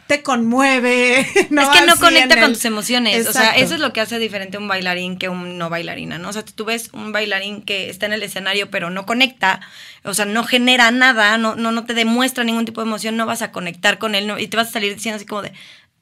[0.07, 1.25] te conmueve.
[1.49, 3.27] No es que no conecta con tus emociones.
[3.27, 6.29] O sea, eso es lo que hace diferente un bailarín que un no bailarina, ¿no?
[6.29, 9.61] O sea, tú ves un bailarín que está en el escenario, pero no conecta,
[10.03, 13.25] o sea, no genera nada, no, no, no te demuestra ningún tipo de emoción, no
[13.25, 15.53] vas a conectar con él, y te vas a salir diciendo así como de,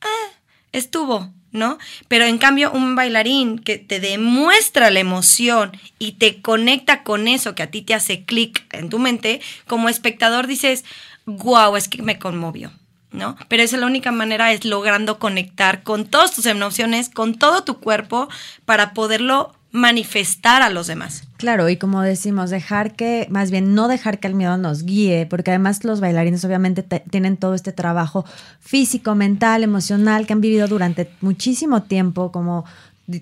[0.01, 0.31] ah,
[0.71, 1.77] estuvo, ¿no?
[2.09, 7.55] Pero en cambio, un bailarín que te demuestra la emoción y te conecta con eso
[7.55, 10.83] que a ti te hace clic en tu mente, como espectador dices,
[11.25, 12.71] wow, es que me conmovió.
[13.11, 13.37] ¿no?
[13.47, 17.63] Pero esa es la única manera, es logrando conectar con todas tus emociones, con todo
[17.63, 18.27] tu cuerpo,
[18.65, 21.27] para poderlo manifestar a los demás.
[21.43, 25.25] Claro, y como decimos, dejar que, más bien no dejar que el miedo nos guíe,
[25.25, 28.23] porque además los bailarines obviamente tienen todo este trabajo
[28.61, 32.63] físico, mental, emocional que han vivido durante muchísimo tiempo, como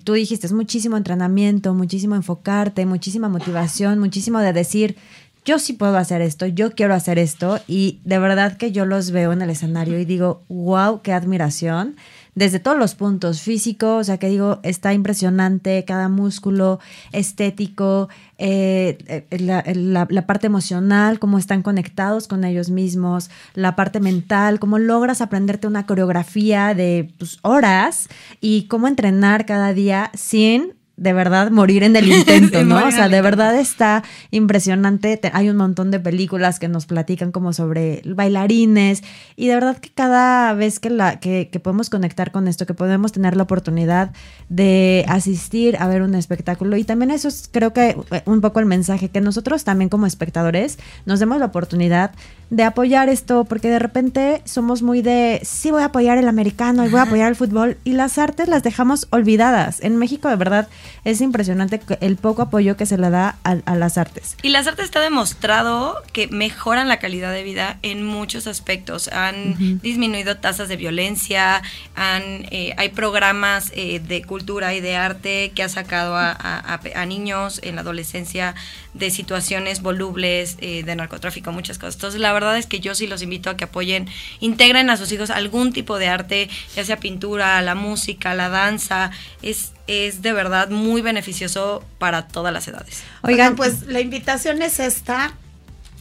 [0.04, 4.96] tú dijiste, es muchísimo entrenamiento, muchísimo enfocarte, muchísima motivación, muchísimo de decir,
[5.44, 9.10] yo sí puedo hacer esto, yo quiero hacer esto y de verdad que yo los
[9.10, 11.96] veo en el escenario y digo, wow, qué admiración
[12.34, 16.80] desde todos los puntos, físicos, o sea que digo, está impresionante cada músculo,
[17.12, 18.08] estético,
[18.38, 24.58] eh, eh, la, la, parte emocional, cómo están conectados con ellos mismos, la parte mental,
[24.58, 28.08] cómo logras aprenderte una coreografía de pues, horas
[28.40, 32.86] y cómo entrenar cada día sin de verdad morir en el intento, ¿no?
[32.86, 35.20] o sea, de verdad está impresionante.
[35.32, 39.02] Hay un montón de películas que nos platican como sobre bailarines
[39.36, 42.74] y de verdad que cada vez que, la, que, que podemos conectar con esto, que
[42.74, 44.12] podemos tener la oportunidad
[44.48, 48.60] de asistir a ver un espectáculo y también eso es creo que eh, un poco
[48.60, 52.12] el mensaje, que nosotros también como espectadores nos demos la oportunidad
[52.50, 56.84] de apoyar esto, porque de repente somos muy de, sí voy a apoyar el americano
[56.84, 59.82] y voy a apoyar el fútbol y las artes las dejamos olvidadas.
[59.82, 60.68] En México de verdad
[61.04, 64.36] es impresionante el poco apoyo que se le da a, las artes.
[64.42, 69.08] Y las artes está demostrado que mejoran la calidad de vida en muchos aspectos.
[69.08, 71.62] Han disminuido tasas de violencia,
[71.94, 77.06] han, eh, hay programas eh, de cultura y de arte que ha sacado a, a,
[77.06, 78.54] niños en la adolescencia
[78.94, 81.94] de situaciones volubles, eh, de narcotráfico, muchas cosas.
[81.94, 84.08] Entonces, la verdad es que yo sí los invito a que apoyen,
[84.40, 89.10] integren a sus hijos algún tipo de arte, ya sea pintura, la música, la danza.
[89.40, 93.02] Es, es de verdad muy beneficioso para todas las edades.
[93.22, 95.34] Oigan, pues la invitación es esta.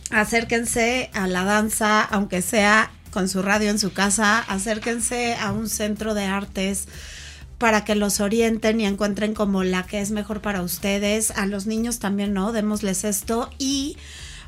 [0.10, 5.70] Acérquense a la danza, aunque sea con su radio en su casa, acérquense a un
[5.70, 6.88] centro de artes
[7.62, 11.30] para que los orienten y encuentren como la que es mejor para ustedes.
[11.30, 12.54] A los niños también, ¿no?
[12.54, 13.98] Démosles esto y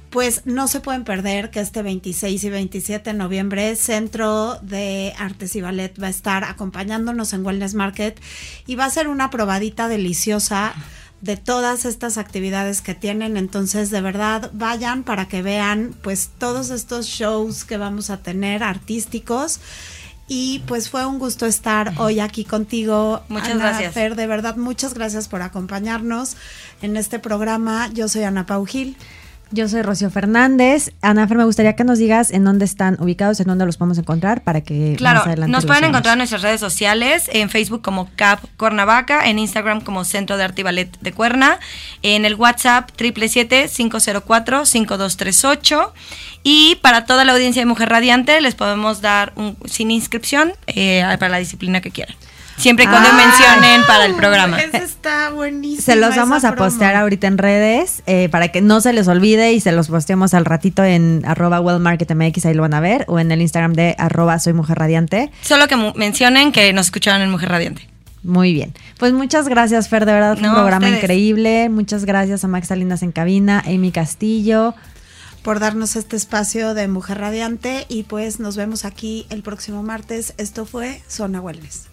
[0.10, 5.56] pues no se pueden perder que este 26 y 27 de noviembre Centro de Artes
[5.56, 8.20] y Ballet va a estar acompañándonos en Wellness Market
[8.66, 10.74] y va a ser una probadita deliciosa
[11.22, 13.38] de todas estas actividades que tienen.
[13.38, 18.64] Entonces, de verdad, vayan para que vean pues todos estos shows que vamos a tener
[18.64, 19.60] artísticos.
[20.28, 23.24] Y pues fue un gusto estar hoy aquí contigo.
[23.28, 23.94] Muchas gracias.
[23.94, 26.38] Fer, de verdad, muchas gracias por acompañarnos
[26.82, 27.90] en este programa.
[27.94, 28.96] Yo soy Ana Pau Gil.
[29.54, 30.92] Yo soy Rocío Fernández.
[31.04, 34.00] Ana Fer, me gustaría que nos digas en dónde están ubicados, en dónde los podemos
[34.00, 37.84] encontrar para que claro, más adelante nos pueden encontrar en nuestras redes sociales, en Facebook
[37.84, 41.60] como Cap Cuernavaca, en Instagram como Centro de Arte y Ballet de Cuerna,
[42.02, 45.92] en el WhatsApp 777-504-5238
[46.42, 51.04] y para toda la audiencia de Mujer Radiante les podemos dar un sin inscripción eh,
[51.20, 52.16] para la disciplina que quieran.
[52.58, 53.18] Siempre y cuando ah.
[53.18, 54.62] mencionen para el programa.
[54.62, 55.82] Eso está buenísimo.
[55.82, 59.54] Se los vamos a postear ahorita en redes eh, para que no se les olvide
[59.54, 63.20] y se los posteemos al ratito en arroba wellmarketmx, ahí lo van a ver, o
[63.20, 65.32] en el Instagram de arroba soy mujer radiante.
[65.42, 67.88] Solo que mencionen que nos escucharon en Mujer Radiante.
[68.24, 68.74] Muy bien.
[68.98, 71.68] Pues muchas gracias, Fer, de verdad, un programa increíble.
[71.70, 74.74] Muchas gracias a Max Salinas en cabina, Amy Castillo.
[75.44, 80.34] Por darnos este espacio de Mujer Radiante y pues nos vemos aquí el próximo martes.
[80.38, 81.93] Esto fue Zona Wellness.